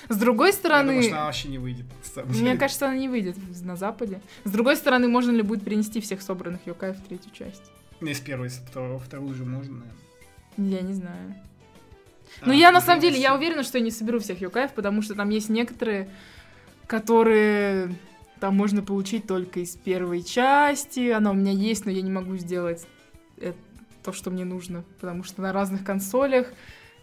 [0.08, 1.86] С другой стороны, что она вообще не выйдет.
[2.26, 4.20] мне кажется, она не выйдет на Западе.
[4.44, 7.62] С другой стороны, можно ли будет перенести всех собранных Йокаев в третью часть?
[8.00, 9.84] Ну, из первой, из второго, вторую же можно,
[10.56, 10.78] наверное.
[10.78, 11.34] Я не знаю.
[12.40, 14.72] А, Но я на ну, самом деле, я уверена, что я не соберу всех Йокаев,
[14.72, 16.10] потому что там есть некоторые,
[16.86, 17.94] которые
[18.40, 21.10] там можно получить только из первой части.
[21.10, 22.86] Она у меня есть, но я не могу сделать
[23.38, 23.54] э-
[24.02, 26.46] то, что мне нужно, потому что на разных консолях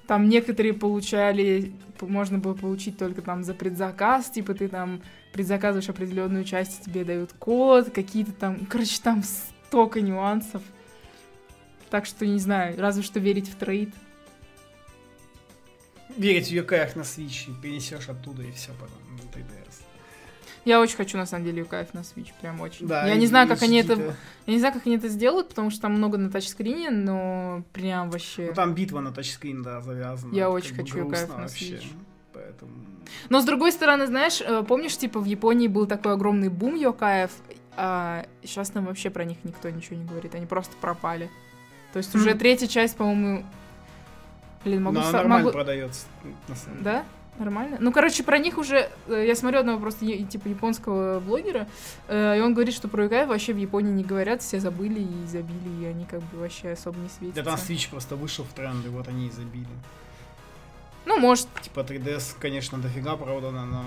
[0.08, 6.44] там некоторые получали, можно было получить только там за предзаказ, типа ты там предзаказываешь определенную
[6.44, 10.62] часть, тебе дают код, какие-то там, короче, там столько нюансов.
[11.90, 13.94] Так что, не знаю, разве что верить в трейд.
[16.18, 19.63] Верить в Юкаях на Switch и перенесешь оттуда и все потом на 3DS.
[20.66, 22.88] Я очень хочу, на самом деле, Юкаев на Switch, прям очень.
[22.88, 24.16] Да, я не знаю, как они это...
[24.46, 28.10] Я не знаю, как они это сделают, потому что там много на тачскрине, но прям
[28.10, 28.48] вообще...
[28.48, 30.34] Ну, там битва на тачскрин, да, завязана.
[30.34, 31.66] Я Это очень хочу Юкаев грустно на вообще.
[31.76, 31.88] Switch.
[32.34, 32.72] Поэтому...
[33.30, 37.32] Но с другой стороны, знаешь, э, помнишь, типа в Японии был такой огромный бум Йокаев,
[37.76, 41.30] а сейчас нам вообще про них никто ничего не говорит, они просто пропали.
[41.92, 42.38] То есть уже Хм.
[42.38, 43.46] третья часть, по-моему...
[44.64, 44.96] Блин, могу...
[44.96, 46.06] Но она нормально могу- продается,
[46.48, 46.84] на самом деле.
[46.84, 47.06] Да?
[47.40, 47.78] Нормально?
[47.80, 48.90] Ну, короче, про них уже...
[49.08, 51.68] э, Я смотрю одного просто типа японского блогера,
[52.08, 55.26] э, и он говорит, что про Юкаев вообще в Японии не говорят, все забыли и
[55.28, 57.44] забили, и они как бы вообще особо не светятся.
[57.44, 59.66] Да там Switch просто вышел в тренд, и вот они и забили.
[61.06, 63.84] Ну, может, Типа 3DS, конечно, дофига продано, но,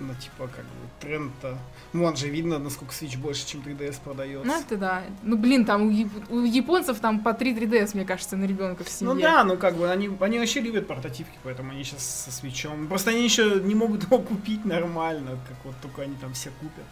[0.00, 1.58] но типа как бы тренд-то...
[1.92, 4.46] Ну, вон же видно, насколько Switch больше, чем 3DS продается.
[4.46, 5.02] ну это да.
[5.22, 8.88] Ну, блин, там у, у японцев там по 3 3DS, мне кажется, на ребенка в
[8.88, 9.14] семье.
[9.14, 12.86] Ну да, ну как бы они, они вообще любят портативки, поэтому они сейчас со свечом.
[12.88, 16.84] Просто они еще не могут его купить нормально, как вот только они там все купят.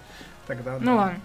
[0.46, 0.94] Тогда Ну да.
[0.96, 1.20] ладно.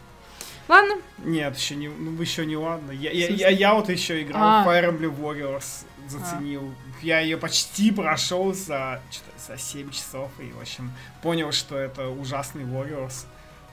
[0.67, 2.91] Ладно, Нет, еще не, ну еще не ладно.
[2.91, 4.63] Я, я, я, я вот еще играл А.
[4.63, 6.73] в Fire Emblem Warriors, заценил.
[7.01, 9.01] Я ее почти прошел за,
[9.47, 10.91] за 7 часов и, в общем,
[11.21, 13.25] понял, что это ужасный Warriors.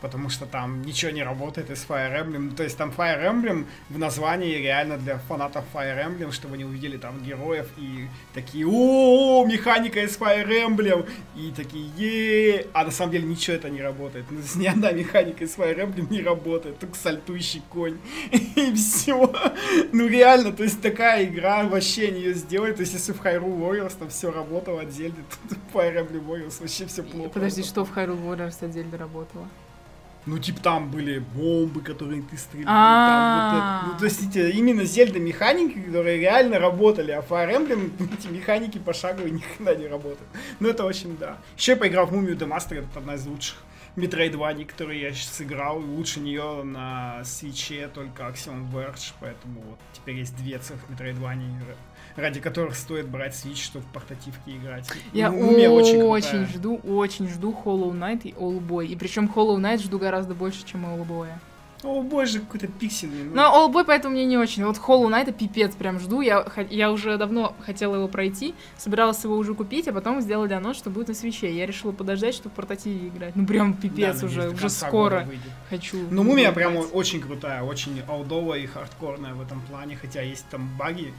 [0.02, 2.38] Потому что там ничего не работает из Fire Emblem.
[2.38, 6.64] Ну, То есть там Fire Emblem в названии реально для фанатов Fire Emblem, чтобы они
[6.64, 11.08] увидели там героев и такие о механика из Fire Emblem!
[11.36, 14.26] И такие е А на самом деле ничего это не работает.
[14.30, 16.80] Ну, ни одна механика из Fire Emblem не работает.
[16.80, 17.98] Только сальтующий конь.
[18.32, 19.32] И все.
[19.92, 22.76] Ну реально, то есть такая игра вообще не ее сделает.
[22.76, 26.60] То есть если в Hyrule Warriors там все работало от Зельды, то Fire Emblem Warriors
[26.60, 27.30] вообще все плохо.
[27.30, 29.48] подожди, что в Hyrule Warriors отдельно работало?
[30.24, 32.68] Ну, типа, там были бомбы, которые ты стрелял.
[32.68, 33.08] А.
[33.08, 37.90] там вот это- Ну, то есть, именно Зельда механики, которые реально работали, а Fire Emblem,
[38.18, 40.28] эти механики пошаговые ни хрена не работают.
[40.60, 41.38] Ну, это очень, да.
[41.56, 43.56] Еще я поиграл в Мумию Демастер, это одна из лучших
[43.96, 45.78] Metroidvania, которые я сейчас сыграл.
[45.78, 51.58] Лучше нее на свече только Axiom Verge, поэтому вот теперь есть две целых Metroidvania,
[52.16, 54.88] ради которых стоит брать Switch, чтобы в портативке играть.
[55.12, 56.46] Я Ну, очень, крутая.
[56.46, 58.86] жду, очень жду Hollow Knight и All Boy.
[58.86, 61.28] И причем Hollow Knight жду гораздо больше, чем All Boy.
[61.84, 63.24] О боже, какой-то пиксельный.
[63.24, 63.42] ну.
[63.42, 64.64] Олбой поэтому мне не очень.
[64.64, 66.20] Вот Hollow Knight пипец прям жду.
[66.20, 70.76] Я, я уже давно хотела его пройти, собиралась его уже купить, а потом сделали анонс,
[70.76, 71.52] что будет на свече.
[71.52, 73.34] Я решила подождать, чтобы в портативе играть.
[73.34, 75.28] Ну прям пипец Да, уже, до уже конца скоро
[75.70, 75.98] хочу.
[76.08, 80.70] Ну, мумия прям очень крутая, очень аудовая и хардкорная в этом плане, хотя есть там
[80.78, 81.12] баги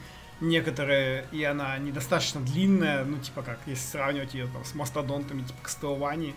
[0.44, 5.58] некоторые, и она недостаточно длинная, ну, типа как, если сравнивать ее там с мастодонтами, типа
[5.64, 6.34] Castlevania,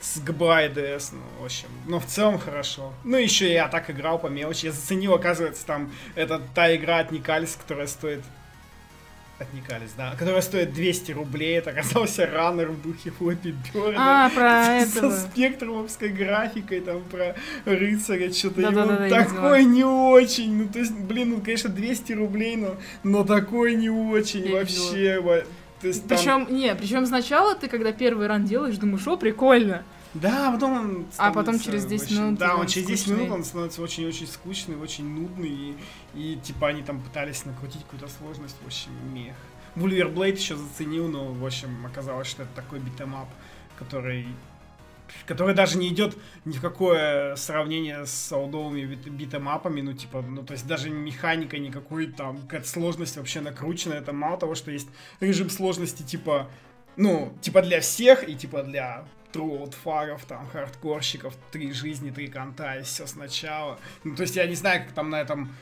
[0.00, 2.92] с ГБА и ДС, ну, в общем, но в целом хорошо.
[3.04, 7.12] Ну, еще я так играл по мелочи, я заценил, оказывается, там, это та игра от
[7.12, 8.24] Никалис, которая стоит
[9.40, 13.96] от Никалис, да, которая стоит 200 рублей, это оказался раннер в духе Флоппи Бёрда.
[13.98, 15.16] А, про Со этого.
[15.16, 17.34] спектрумовской графикой, там, про
[17.64, 18.60] рыцаря, что-то.
[18.60, 18.74] Я он
[19.04, 19.08] видела.
[19.08, 20.54] такой не очень.
[20.56, 25.20] Ну, то есть, блин, ну, конечно, 200 рублей, но, но такой не очень Я вообще.
[25.20, 25.42] во-
[25.80, 29.82] То есть, там- Причем, не, причем сначала ты, когда первый run делаешь, думаешь, о, прикольно.
[30.14, 33.24] Да, потом он А потом через 10 очень- минут Да, он он через 10 скучный.
[33.24, 35.48] минут он становится очень-очень скучный, очень нудный.
[35.50, 35.76] И,
[36.14, 39.36] и, типа они там пытались накрутить какую-то сложность, в общем, meh.
[39.76, 43.28] Wulverblade еще заценил, но, в общем, оказалось, что это такой beat 'em up,
[43.78, 44.26] который
[45.26, 49.80] который даже не идет ни в какое сравнение с олдовыми бит- beat 'em up ами,
[49.80, 54.38] ну, типа, ну, то есть даже механика никакой, там, какая-то сложность вообще накручена, это мало
[54.38, 54.88] того, что есть
[55.18, 56.48] режим сложности, типа,
[56.96, 62.76] ну, типа для всех и типа для true олдфагов, там, хардкорщиков, три жизни, три конта,
[62.76, 63.78] и все сначала.
[64.04, 65.54] Ну, то есть я не знаю, как там на этом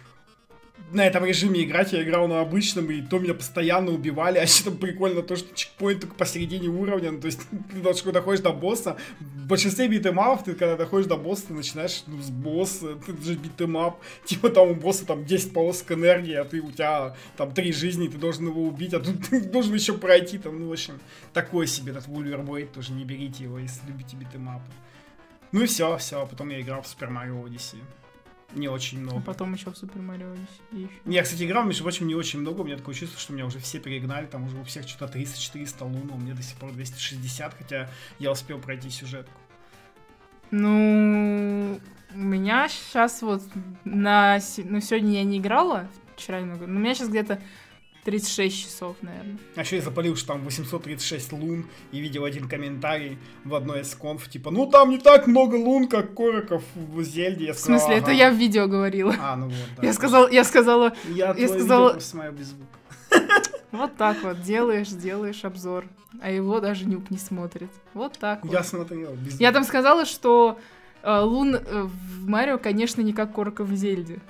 [0.91, 4.65] на этом режиме играть, я играл на обычном, и то меня постоянно убивали, а еще
[4.65, 7.41] там прикольно то, что чекпоинт только посередине уровня, ну, то есть
[7.73, 11.17] ты даже доходишь до босса, в большинстве beat 'em up ов ты когда доходишь до
[11.17, 15.07] босса, ты начинаешь, ну, с босса, ты же beat 'em up, типа там у босса
[15.07, 18.95] там 10 полосок энергии, а ты, у тебя там 3 жизни, ты должен его убить,
[18.95, 21.01] а тут ты должен еще пройти, там, ну, в общем,
[21.33, 24.71] такой себе этот Вульверблейд, тоже не берите его, если любите битэмапы.
[25.51, 27.79] Ну и все, все, потом я играл в Super Mario Odyssey.
[28.55, 29.21] Не очень А много.
[29.21, 30.89] потом еще в Супер Марио еще.
[31.05, 32.63] Я, кстати, играл, между прочим, не очень много.
[32.63, 34.27] У меня такое чувство, что меня уже все перегнали.
[34.27, 37.91] Там уже у всех что-то 300-400 лун, а у меня до сих пор 260, хотя
[38.19, 39.39] я успел пройти сюжетку.
[40.51, 41.79] Ну,
[42.15, 43.43] у меня сейчас вот
[43.85, 44.39] на...
[44.57, 45.87] Ну, сегодня я не играла,
[46.17, 47.41] вчера немного, но у меня сейчас где-то
[48.05, 49.39] 36 часов, наверное.
[49.57, 53.95] А еще я запалил, что там 836 лун, и видел один комментарий в одной из
[53.95, 57.47] конф, типа, ну там не так много лун, как короков в Зельде.
[57.47, 58.15] Я В сказал, смысле, это «Ага».
[58.17, 59.15] я в видео говорила.
[59.21, 59.87] А, ну вот, да.
[59.87, 62.79] Я сказала, я сказала, Я, твое сказала- видео просто смотрел без звука.
[63.73, 65.85] вот так вот, делаешь, делаешь обзор,
[66.21, 67.71] а его даже Нюк не смотрит.
[67.95, 68.53] Вот так вот.
[68.53, 70.59] Я смотрел без Я там сказала, что
[71.03, 74.21] э, Лун э, в Марио, конечно, не как Корка в Зельде.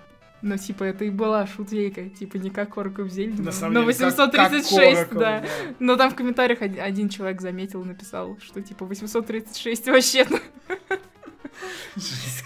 [0.41, 2.09] Но, типа, это и была шутейка.
[2.11, 5.18] Типа, не как Корка в Зельде, На но, самом но деле, как- как 836, Короков,
[5.18, 5.45] да.
[5.80, 10.26] Но там в комментариях один, человек заметил написал, что, типа, 836 вообще.
[10.30, 10.39] ну.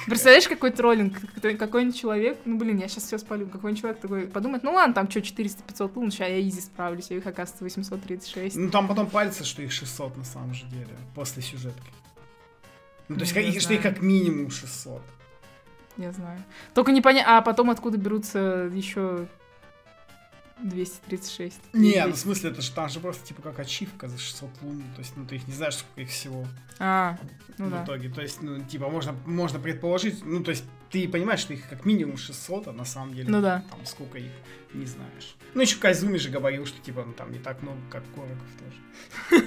[0.06, 1.18] Представляешь, какой троллинг?
[1.58, 3.46] Какой-нибудь человек, ну, блин, я сейчас все спалю.
[3.46, 7.14] Какой-нибудь человек такой подумает, ну, ладно, там что, 400-500 лун, сейчас я изи справлюсь, а
[7.14, 8.56] их, оказывается, 836.
[8.56, 11.90] Ну там потом пальцы, что их 600 на самом же деле, после сюжетки.
[13.08, 15.02] Ну, то есть, как- что их как минимум 600.
[15.96, 16.42] Я знаю.
[16.74, 19.26] Только непонятно, а потом откуда берутся еще
[20.62, 21.60] 236?
[21.72, 22.18] Не, ну в 200.
[22.22, 24.82] смысле, это же там же просто типа как ачивка за 600 лун.
[24.94, 26.46] То есть, ну ты их не знаешь, сколько их всего
[26.78, 27.18] А,
[27.58, 27.84] ну в да.
[27.84, 28.08] итоге.
[28.08, 31.84] То есть, ну, типа, можно, можно предположить, ну, то есть, ты понимаешь, что их как
[31.86, 33.64] минимум 600, а на самом деле, Ну да.
[33.70, 34.30] там сколько их,
[34.74, 35.36] не знаешь.
[35.54, 39.44] Ну, еще Кайзуми же говорил, что, типа, ну, там не так много, как Короков тоже.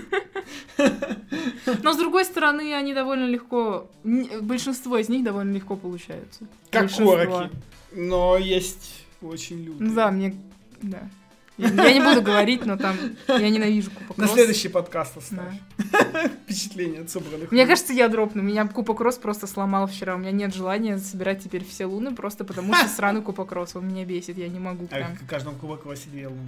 [1.84, 3.90] Но с другой стороны, они довольно легко.
[4.04, 6.48] Большинство из них довольно легко получаются.
[6.72, 6.92] Как.
[6.92, 7.52] Короки.
[7.94, 9.90] Но есть очень лютые.
[9.90, 10.36] Ну да, мне.
[10.82, 11.10] Да.
[11.58, 12.96] Я, не буду говорить, но там
[13.28, 14.34] я ненавижу Кубок На Рос.
[14.34, 15.54] следующий подкаст оставь.
[15.78, 16.28] Да.
[16.44, 17.52] Впечатление от собранных.
[17.52, 18.42] Мне кажется, я дропну.
[18.42, 20.16] Меня Кубок Рос просто сломал вчера.
[20.16, 23.76] У меня нет желания собирать теперь все луны, просто потому что сраный Кубок Рос.
[23.76, 25.16] Он меня бесит, я не могу А прям.
[25.16, 26.42] в каждом кубок две луны.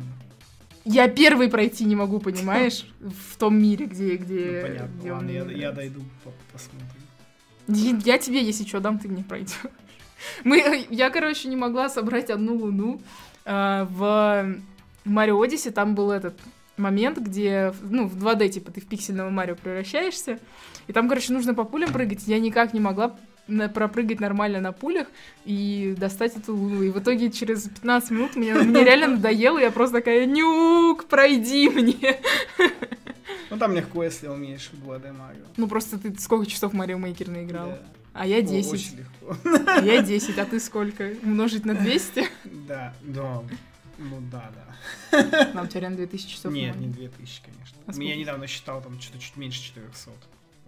[0.83, 2.85] Я первый пройти не могу, понимаешь?
[2.99, 4.15] В том мире, где...
[4.15, 4.99] где, Ну, понятно.
[4.99, 8.01] где Ладно, я, я дойду, по- посмотрим.
[8.05, 9.57] Я, тебе, если что, дам, ты мне пройдешь.
[10.45, 13.01] Мы, я, короче, не могла собрать одну луну.
[13.45, 14.55] А, в
[15.07, 16.35] Марио Одиссе там был этот
[16.77, 20.39] момент, где, ну, в 2D, типа, ты в пиксельного Марио превращаешься,
[20.87, 22.27] и там, короче, нужно по пулям прыгать.
[22.27, 23.15] Я никак не могла
[23.47, 25.07] на- пропрыгать нормально на пулях
[25.45, 26.83] и достать эту луну.
[26.83, 31.67] И в итоге через 15 минут мне, мне реально надоело, я просто такая, нюк, пройди
[31.69, 32.19] мне.
[33.49, 35.45] Ну там легко, если умеешь в Blood Mario.
[35.55, 37.67] Ну, просто ты сколько часов Марио Мейкер наиграл?
[37.69, 37.79] Да.
[38.13, 38.73] А я О, 10.
[38.73, 39.37] Очень легко.
[39.67, 41.13] А Я 10, а ты сколько?
[41.23, 42.25] Умножить на 200?
[42.67, 43.41] Да, да.
[43.97, 44.51] Ну да,
[45.11, 45.51] да.
[45.53, 46.53] Нам у тебя реально 2000 часов.
[46.53, 47.77] Нет, не 2000, конечно.
[47.85, 48.15] А Я сколько?
[48.15, 50.11] недавно считал там что-то чуть меньше 400.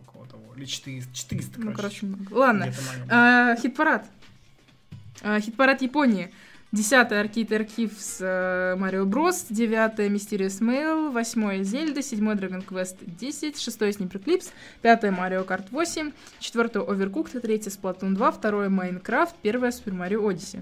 [0.08, 0.54] Около того.
[0.56, 1.78] Или 400, 400 Ну, короче.
[1.82, 2.34] короче, много.
[2.34, 2.74] Ладно.
[3.10, 4.10] А, Хит-парад.
[5.22, 6.32] А, Хит-парад Японии.
[6.72, 8.22] 10 Arcade Archives
[8.78, 14.52] Mario Bros, 9 Mysterious Mail, 8 Зельда, 7 Dragon Quest 10, 6 Sniper Clips,
[14.84, 20.62] 5 Mario Kart 8, 4 Overcooked, 3 Splatoon 2, 2 Minecraft, 1 Super Mario Odyssey.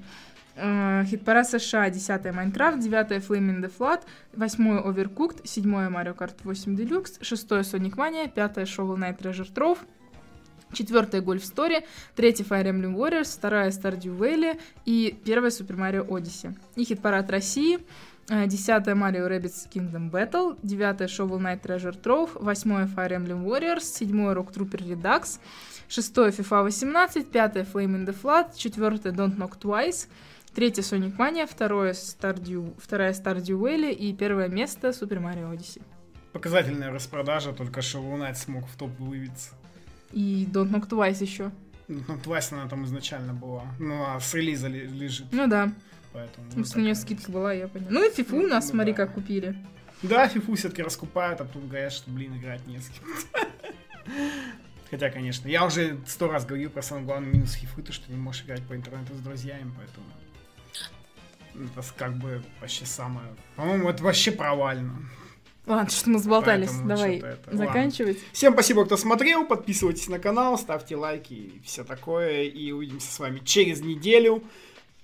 [0.60, 4.02] Э, Хит-парад США, 10 Minecraft, 9 Flame in the Flood,
[4.34, 9.78] 8 Overcooked, 7 Mario Kart 8 Deluxe, 6 Sonic Mania, 5 Shovel Knight Treasure Trove,
[10.74, 11.84] четвертая Golf Story,
[12.16, 16.58] третья Fire Emblem Warriors, вторая Stardew Valley и первая Super Mario Odyssey.
[16.76, 17.78] И хит-парад России,
[18.30, 23.82] э, десятая Mario Rabbids Kingdom Battle, девятая Shovel Knight Treasure Trove, восьмое Fire Emblem Warriors,
[23.82, 25.40] седьмое Rock Trooper Redux,
[25.88, 30.08] шестое FIFA 18, пятое Flame in the Flood, четвертое Don't Knock Twice,
[30.58, 35.84] третье Sonic Mania, второе Stardew, вторая Stardew Valley и первое место Super Mario Odyssey.
[36.34, 39.52] Показательная распродажа, только Shovel Knight смог в топ выбиться.
[40.12, 41.52] И Don't Knock Twice еще.
[41.88, 43.66] Ну, Twice она там изначально была.
[43.78, 45.28] Ну, а с релиза ли- лежит.
[45.32, 45.72] Ну да.
[46.12, 47.92] Поэтому, ну, Просто у нее скидка была, я поняла.
[47.92, 49.06] Ну и фифу у нас, Ну смотри, да.
[49.06, 49.56] как купили.
[50.02, 53.06] Да, фифу все-таки раскупают, а тут говорят, что, блин, играть не с кем.
[54.90, 58.18] Хотя, конечно, я уже сто раз говорил про самый главный минус фифы, то, что не
[58.18, 60.06] можешь играть по интернету с друзьями, поэтому
[61.66, 63.28] это как бы вообще самое...
[63.56, 65.00] По-моему, это вообще провально.
[65.66, 66.70] Ладно, что мы сболтались.
[66.70, 68.18] Поэтому Давай это- заканчивать.
[68.32, 73.20] Всем спасибо, кто смотрел, подписывайтесь на канал, ставьте лайки и все такое, и увидимся с
[73.20, 74.44] вами через неделю.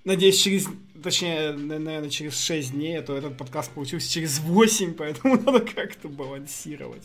[0.05, 0.67] Надеюсь, через,
[1.01, 5.59] точнее, на- наверное, через 6 дней, а то этот подкаст получился через 8, поэтому надо
[5.61, 7.03] как-то балансировать.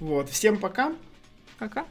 [0.00, 0.94] Вот, всем пока.
[1.58, 1.86] Пока.